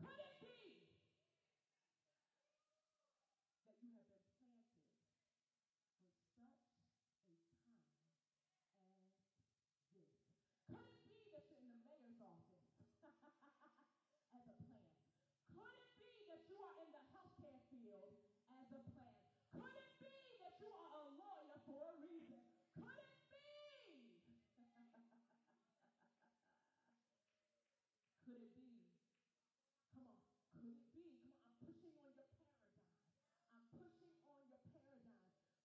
Could 0.02 0.18
it 0.18 0.34
be 0.42 0.82
that 3.70 3.78
you 3.78 3.94
have 3.94 4.02
been 4.02 4.02
planted 4.18 4.18
for 4.18 4.34
such 4.34 4.42
a 4.42 4.50
time 4.50 4.66
as 4.66 4.98
this? 6.34 6.58
Could 10.66 10.90
it 10.90 11.06
be 11.06 11.22
that 11.30 11.46
you're 11.54 11.62
in 11.62 11.70
the 11.70 12.02
mayor's 12.18 12.42
office 12.98 13.94
as 14.34 14.42
a 14.50 14.56
plant? 14.58 14.90
Could 15.54 15.70
it 15.70 15.94
be 16.02 16.18
that 16.34 16.42
you 16.50 16.58
are 16.58 16.74
in 16.82 16.90
the 16.90 17.04
healthcare 17.14 17.62
field 17.70 18.18
as 18.50 18.66
a 18.74 18.82
plant? 18.90 19.22
Could 19.54 19.70
it 19.70 20.26
be 20.26 20.34
that 20.42 20.58
you 20.58 20.74
are 20.74 20.98
a 20.98 21.14
lawyer 21.14 21.62
for 21.62 21.78
a 21.78 21.94
reason? 22.02 22.42
Could 22.74 22.90
it 22.90 23.22
be? 23.30 24.02
Could 24.24 24.50
it 24.50 24.56
be? 24.66 24.74
Come 24.74 24.90
on. 24.90 25.14
Could 28.24 28.40
it 28.42 28.56
be? 28.56 28.82
Come 29.92 30.08
on. 30.08 30.18
I'm 33.52 33.68
pushing 33.68 34.16
on 34.26 34.40
your 34.48 34.60
paradigm. 34.64 35.20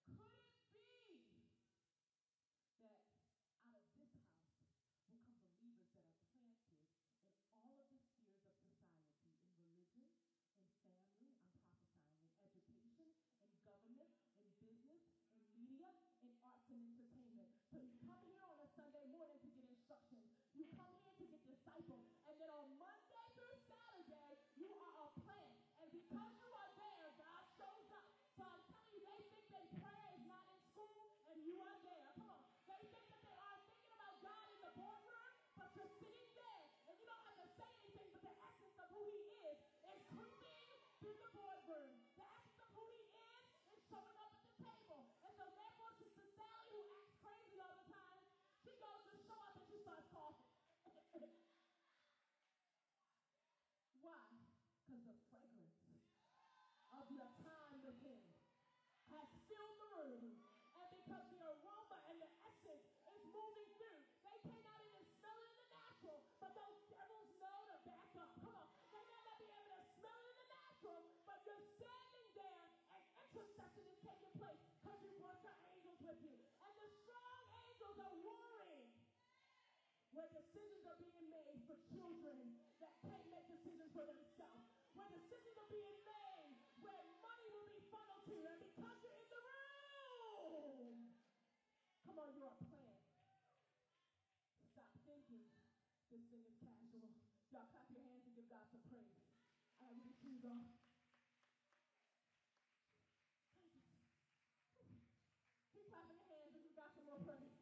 I'm 0.06 0.20
pushing 0.20 0.44
on 0.44 0.76
your 0.76 0.76
paradigm. 0.76 0.76
Could 0.76 0.92
it 0.92 1.08
be 1.08 1.24
that 2.84 3.00
out 3.24 3.56
of 3.56 3.64
this 3.64 4.20
house 4.28 4.52
will 5.10 5.24
come 5.24 5.40
believers 5.56 5.88
that 5.96 6.12
are 6.12 6.28
planted 6.36 6.68
in 6.76 7.34
all 7.64 7.80
of 7.80 7.88
the 7.90 8.02
spheres 8.04 8.44
of 8.44 8.52
society, 8.52 9.24
in 9.56 9.66
religion, 9.72 10.12
in 10.86 10.94
family, 11.10 11.40
I'm 11.40 11.56
prophesying, 11.56 12.04
in 12.44 12.52
education, 12.60 13.24
in 13.48 13.56
government, 13.64 14.12
in 14.44 14.52
business, 14.60 15.04
in 15.34 15.44
media, 15.64 15.92
in 16.22 16.32
arts 16.44 16.68
and 16.70 16.82
entertainment. 16.84 17.50
So 17.72 17.80
you 17.82 17.96
come 18.04 18.20
here 18.28 18.44
on 18.46 18.60
a 18.60 18.68
Sunday 18.76 19.06
morning 19.10 19.40
to 19.42 19.50
get 19.56 19.66
instructions. 19.72 20.28
You 20.54 20.68
come 20.76 20.92
here 20.92 21.10
to. 21.78 21.96
And 22.26 22.36
then 22.42 22.50
on 22.50 22.68
Monday 22.82 23.26
through 23.38 23.58
Saturday, 23.70 24.32
you 24.58 24.70
are 24.74 24.98
a 25.06 25.10
plant. 25.22 25.54
And 25.80 25.90
because 25.94 26.34
you 26.42 26.50
are 26.50 26.72
there, 26.74 27.08
God 27.22 27.44
shows 27.54 27.86
up. 27.94 28.06
So 28.34 28.42
I'm 28.50 28.64
telling 28.66 28.90
you, 28.90 29.02
they 29.06 29.22
think 29.30 29.46
that 29.54 29.66
prayer 29.78 30.10
is 30.18 30.24
not 30.26 30.44
in 30.50 30.60
school, 30.74 31.14
and 31.30 31.38
you 31.46 31.58
are 31.62 31.80
there. 31.86 32.10
Come 32.18 32.34
on. 32.34 32.42
They 32.66 32.82
think 32.90 33.06
that 33.10 33.22
they 33.22 33.38
are 33.38 33.60
thinking 33.70 33.92
about 33.94 34.16
God 34.26 34.46
in 34.50 34.60
the 34.66 34.74
boardroom, 34.74 35.34
but 35.58 35.70
you're 35.78 35.94
sitting 36.02 36.32
there, 36.34 36.64
and 36.90 36.96
you 36.98 37.06
don't 37.06 37.24
have 37.30 37.38
to 37.38 37.48
say 37.54 37.70
anything, 37.70 38.10
but 38.14 38.22
the 38.26 38.34
essence 38.34 38.78
of 38.82 38.88
who 38.90 39.04
He 39.14 39.26
is 39.46 39.58
is 39.94 40.02
creeping 40.10 40.70
through 41.00 41.18
the 41.22 41.29
where 80.20 80.36
decisions 80.36 80.84
are 80.84 81.00
being 81.00 81.32
made 81.32 81.64
for 81.64 81.80
children 81.96 82.60
that 82.84 82.92
can't 83.00 83.24
make 83.32 83.48
decisions 83.48 83.88
for 83.96 84.04
themselves, 84.04 84.68
where 84.92 85.08
decisions 85.16 85.56
are 85.56 85.72
being 85.72 85.96
made, 86.04 86.60
where 86.84 87.00
money 87.24 87.48
will 87.56 87.64
be 87.72 87.80
funneled 87.88 88.28
to 88.28 88.36
and 88.36 88.60
because 88.60 89.00
you're 89.00 89.16
in 89.16 89.32
the 89.32 89.40
room, 89.40 91.16
come 92.04 92.20
on, 92.20 92.36
you're 92.36 92.52
a 92.52 92.60
plant. 92.68 93.00
Stop 94.76 94.92
thinking 95.08 95.48
this 96.12 96.28
thing 96.28 96.44
is 96.44 96.60
casual. 96.60 97.16
Y'all 97.56 97.72
clap 97.72 97.88
your 97.88 98.04
hands 98.04 98.28
and 98.28 98.36
give 98.36 98.52
God 98.52 98.68
some 98.76 98.84
praise. 98.92 99.24
I 99.80 99.88
have 99.88 99.96
these 100.04 100.20
shoes 100.20 100.44
off. 100.44 100.68
Keep 105.72 105.88
clapping 105.88 106.20
your 106.20 106.28
hands 106.28 106.52
and 106.52 106.64
give 106.68 106.76
God 106.76 106.92
some 106.92 107.08
more 107.08 107.24
praise. 107.24 107.56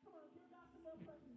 Come 0.00 0.16
on, 0.16 0.32
give 0.32 0.48
God 0.48 0.72
some 0.72 0.80
more 0.88 0.96
praise. 1.04 1.35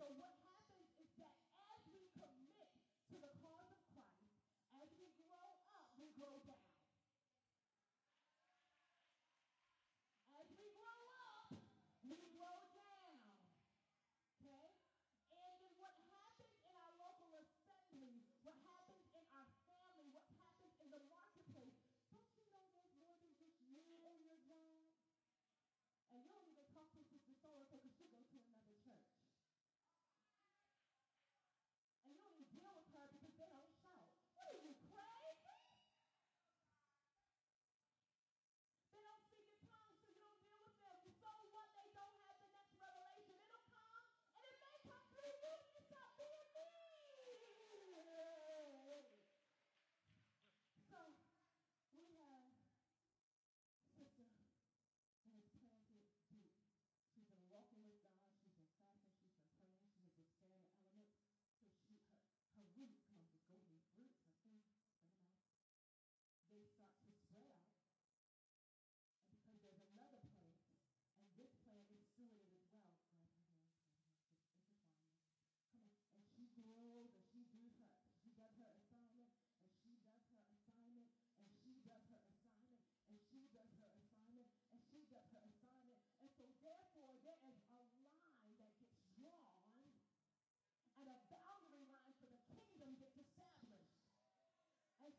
So 0.00 0.06
what 0.16 0.39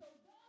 So 0.02 0.08
God 0.28 0.41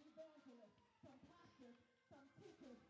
some 0.00 0.08
evangelists, 0.16 0.80
some 1.04 1.20
pastors, 1.28 1.76
some 2.08 2.24
teachers, 2.40 2.80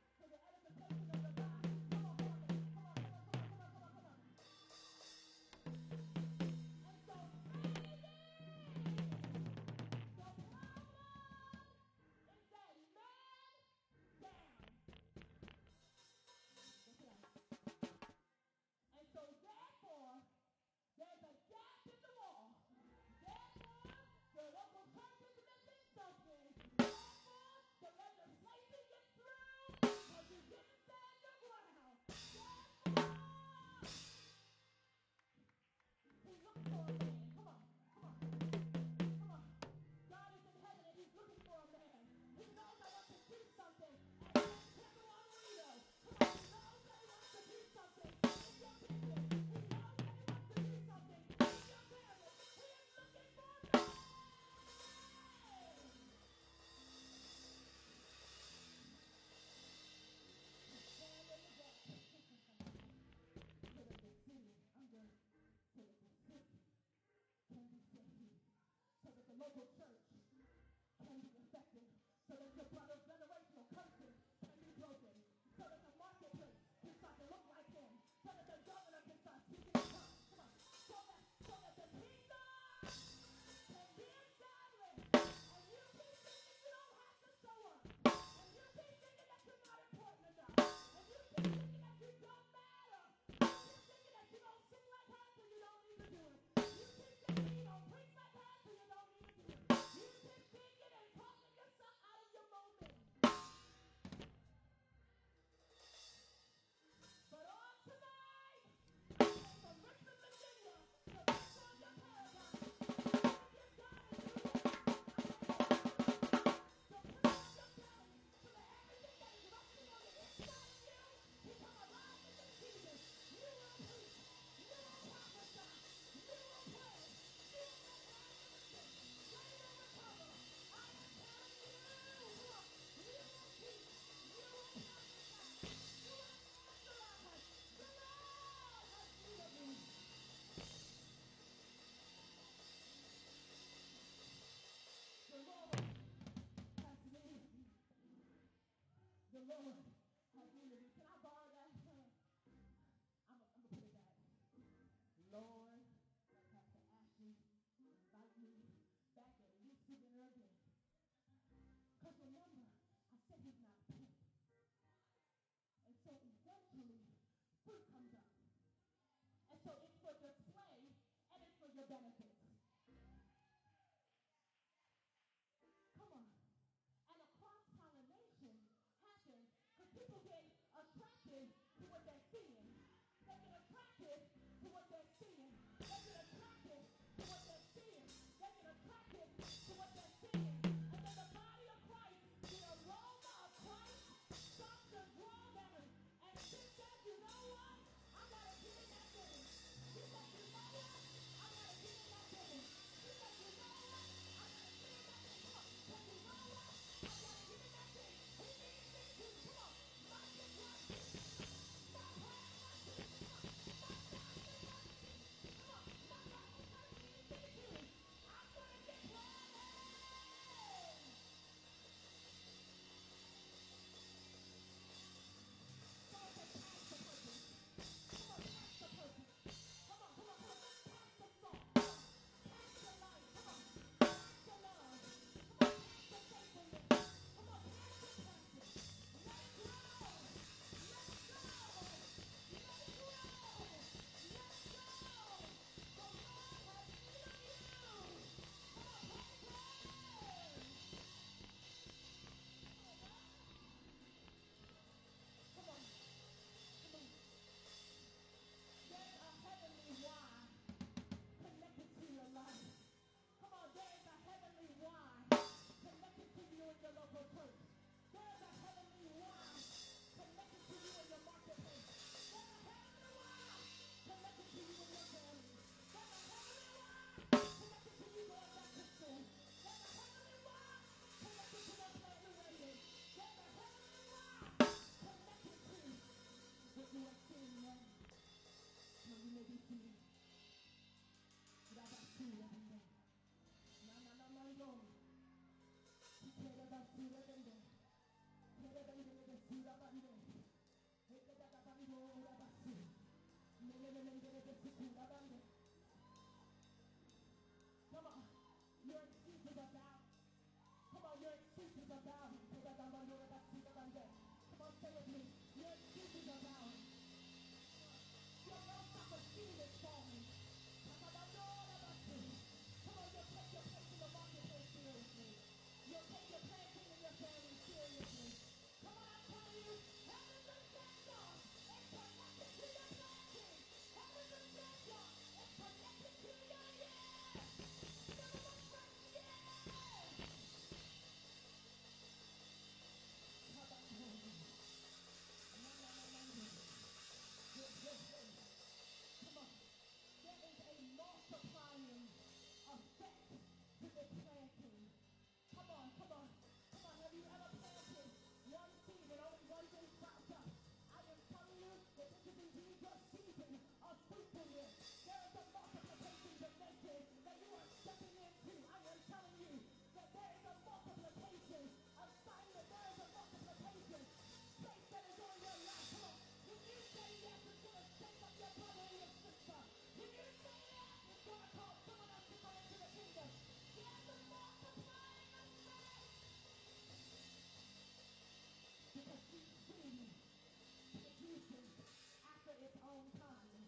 on 392.84 393.04
time. 393.18 393.62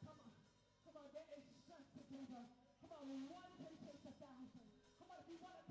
Come 0.00 0.16
on. 0.16 0.30
Come 0.88 0.96
on, 0.96 1.08
there 1.12 1.28
is 1.36 1.44
strength 1.64 1.92
to 1.96 2.02
do. 2.08 2.20
Come 2.24 2.92
on, 2.96 3.06
one 3.28 3.52
can 3.60 3.74
chase 3.84 4.04
a 4.08 4.14
thousand. 4.16 4.68
Come 4.98 5.08
on, 5.12 5.18
if 5.20 5.28
you 5.28 5.38
want 5.44 5.60
to 5.68 5.69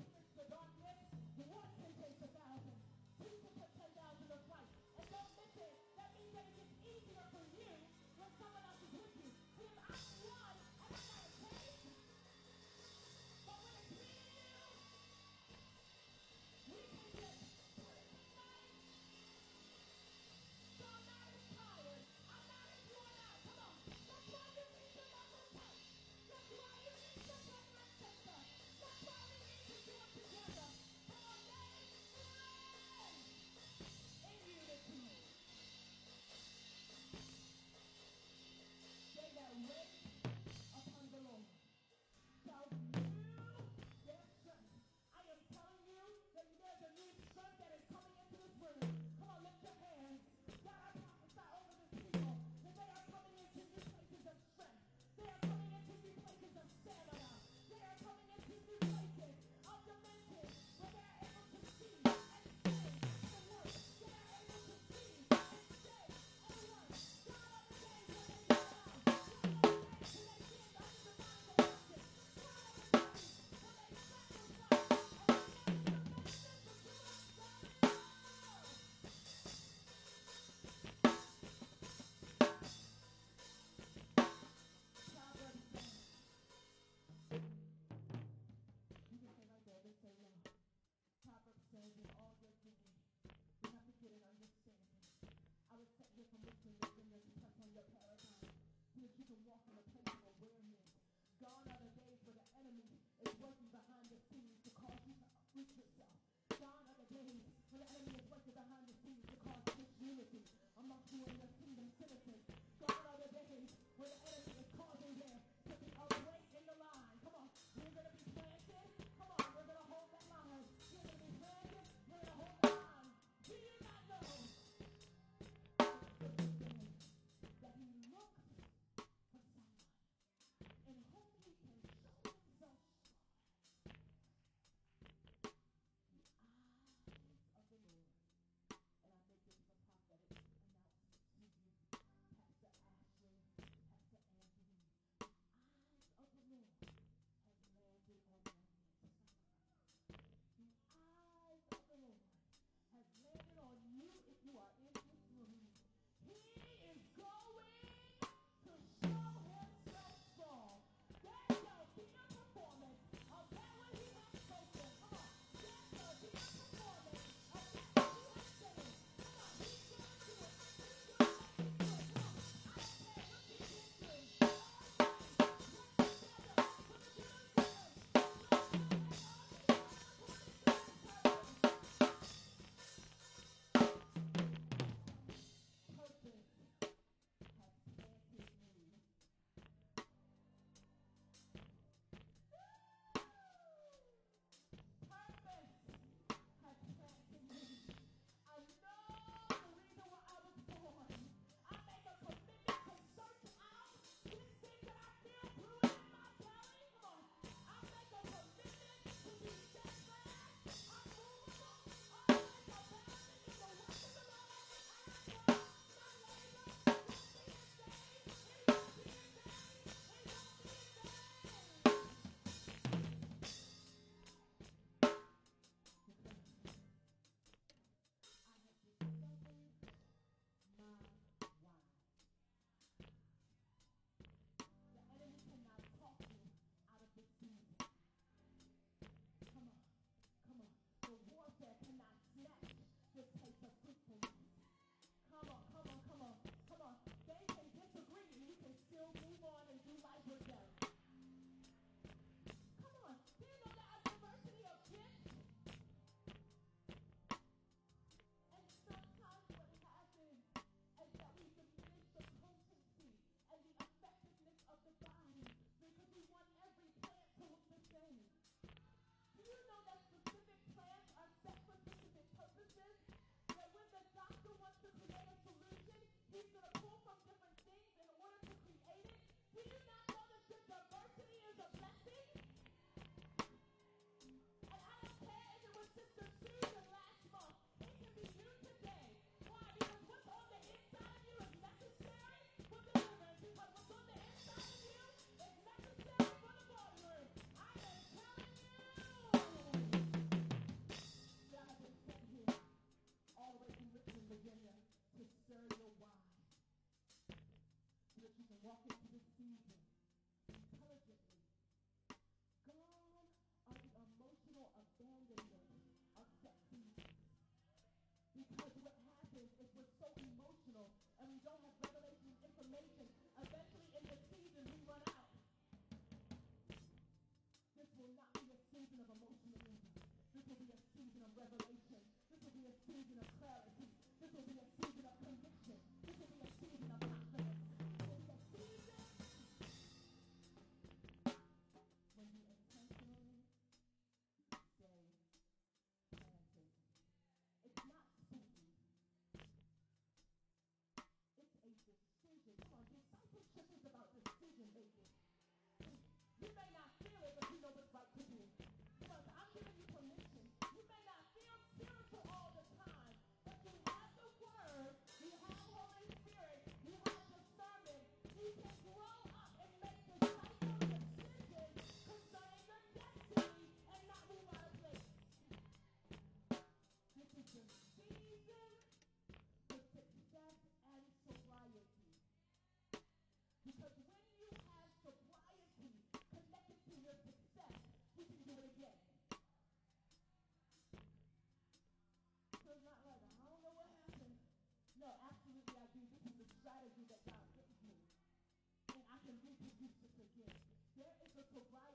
the 401.40 401.46
provider. 401.54 401.89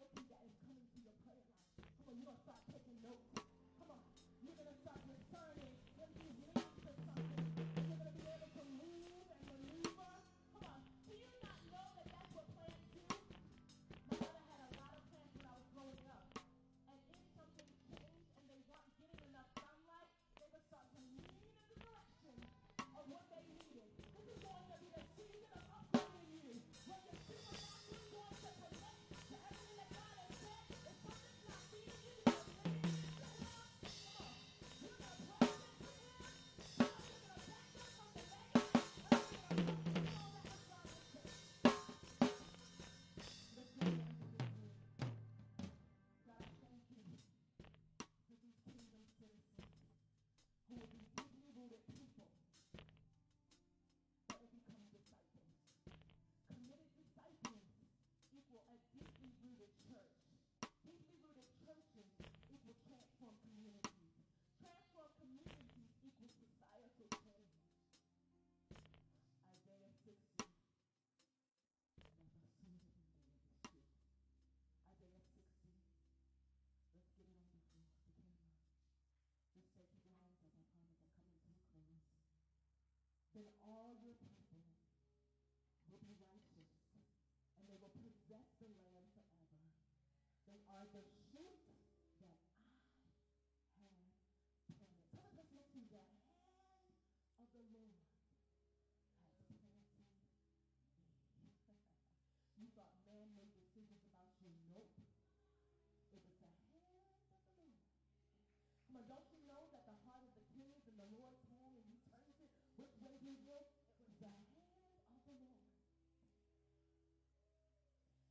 But 108.96 109.12
don't 109.12 109.28
you 109.28 109.44
know 109.44 109.68
that 109.76 109.84
the 109.84 109.98
heart 110.08 110.24
of 110.24 110.32
the 110.40 110.46
king 110.56 110.72
is 110.72 110.88
in 110.88 110.96
the 110.96 111.12
Lord's 111.20 111.44
hand 111.52 111.76
and 111.76 111.84
he 111.84 112.00
turns 112.08 112.32
it 112.40 112.48
which 112.80 112.96
way 113.04 113.12
he 113.20 113.36
will? 113.44 113.68
It 114.00 114.08
was 114.08 114.16
the 114.24 114.32
hand 114.32 114.64
of 115.12 115.20
the 115.28 115.36
Lord. 115.36 115.68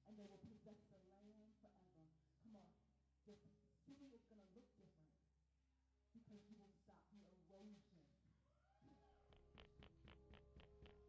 And 0.09 0.16
they 0.16 0.24
will 0.24 0.41
possess 0.41 0.81
the 0.89 1.05
land 1.05 1.53
forever. 1.61 2.09
Come 2.41 2.57
on. 2.57 2.73
The 3.28 3.36
city 3.85 4.09
is 4.16 4.24
going 4.24 4.41
to 4.41 4.49
look 4.57 4.65
different 4.81 5.12
because 6.16 6.41
you 6.49 6.57
will 6.57 6.73
stop 6.81 7.05
the 7.12 7.20
erosion. 7.20 8.01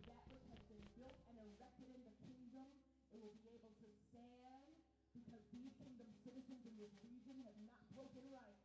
That 0.03 0.23
which 0.35 0.43
has 0.51 0.59
been 0.67 0.83
built 0.99 1.15
and 1.31 1.39
erected 1.39 1.95
in 1.95 2.03
the 2.03 2.15
kingdom, 2.27 2.67
it 3.15 3.23
will 3.23 3.39
be 3.39 3.55
able 3.55 3.71
to 3.71 3.87
stand 4.11 4.75
because 5.15 5.47
these 5.55 5.71
kingdom 5.79 6.11
citizens 6.27 6.67
in 6.67 6.75
this 6.75 6.91
region 7.07 7.39
have 7.47 7.55
not 7.63 7.79
broken 7.95 8.27
right. 8.35 8.64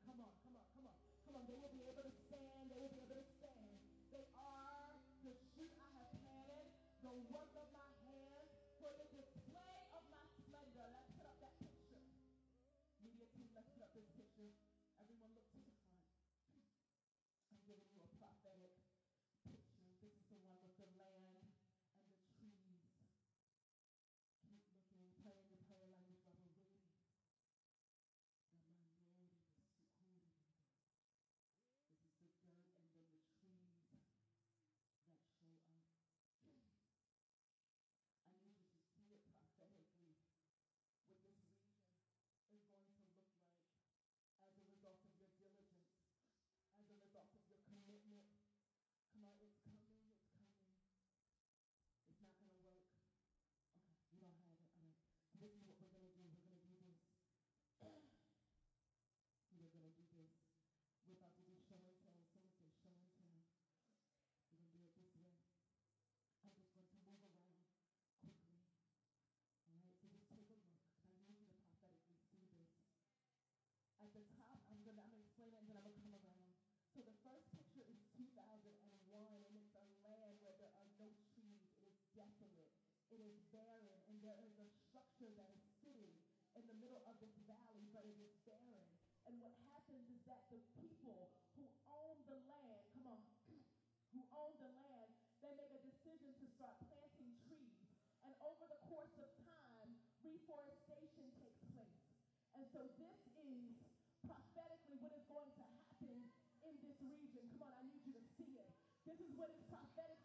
It 83.11 83.19
is 83.27 83.43
barren, 83.51 83.99
and 84.07 84.23
there 84.23 84.39
is 84.47 84.55
a 84.63 84.69
structure 84.87 85.31
that 85.35 85.51
is 85.51 85.67
sitting 85.83 86.15
in 86.55 86.63
the 86.71 86.79
middle 86.79 87.03
of 87.11 87.19
this 87.19 87.35
valley, 87.43 87.83
but 87.91 88.07
it 88.07 88.15
is 88.23 88.39
barren. 88.47 88.87
And 89.27 89.35
what 89.43 89.51
happens 89.67 90.07
is 90.15 90.23
that 90.31 90.47
the 90.47 90.63
people 90.79 91.35
who 91.59 91.67
own 91.91 92.23
the 92.31 92.39
land, 92.47 92.87
come 92.95 93.11
on, 93.11 93.23
who 94.15 94.23
own 94.31 94.55
the 94.63 94.71
land, 94.79 95.11
they 95.43 95.51
make 95.59 95.75
a 95.75 95.83
decision 95.83 96.31
to 96.39 96.47
start 96.55 96.79
planting 96.87 97.35
trees. 97.51 97.83
And 98.23 98.31
over 98.47 98.63
the 98.71 98.79
course 98.87 99.19
of 99.19 99.27
time, 99.43 99.91
reforestation 100.23 101.35
takes 101.35 101.67
place. 101.75 102.07
And 102.55 102.63
so 102.71 102.87
this 102.95 103.21
is 103.43 103.75
prophetically 104.23 105.03
what 105.03 105.11
is 105.19 105.27
going 105.27 105.51
to 105.59 105.67
happen 105.67 106.31
in 106.63 106.75
this 106.79 106.99
region. 107.03 107.43
Come 107.59 107.67
on, 107.67 107.75
I 107.75 107.83
need 107.91 108.07
you 108.07 108.15
to 108.15 108.25
see 108.39 108.55
it. 108.55 108.71
This 109.03 109.19
is 109.19 109.35
what 109.35 109.51
is 109.51 109.67
prophetic 109.67 110.20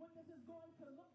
What 0.00 0.16
this 0.16 0.32
is 0.32 0.40
going 0.48 0.72
to 0.80 0.84
look 0.96 1.09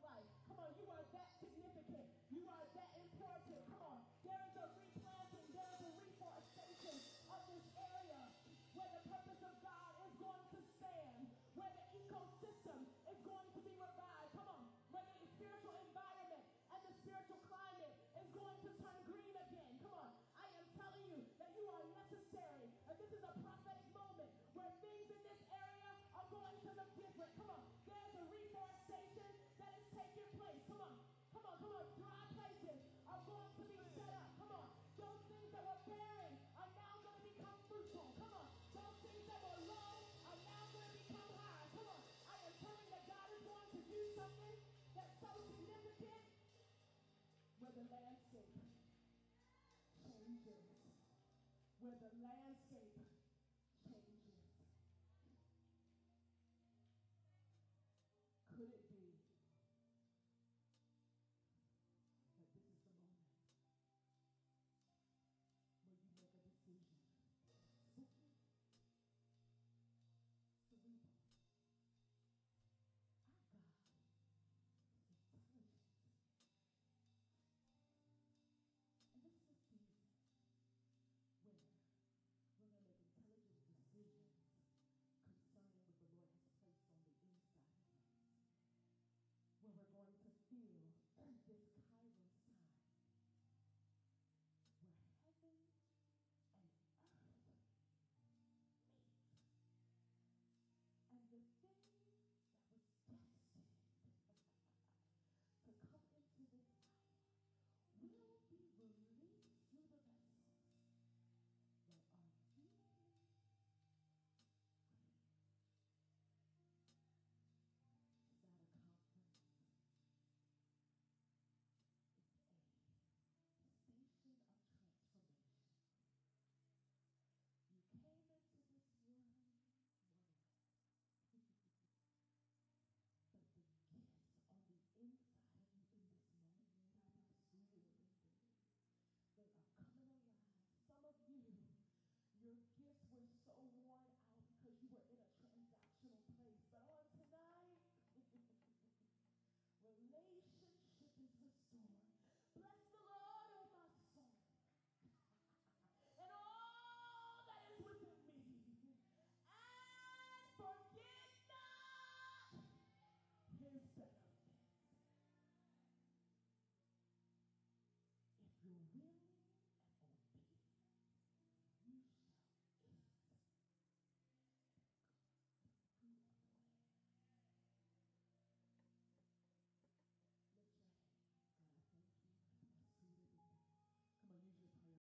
landscape. 47.91 48.57
Changes, 50.05 50.69
where 51.81 51.97
the 52.01 52.11
landscape 52.21 52.97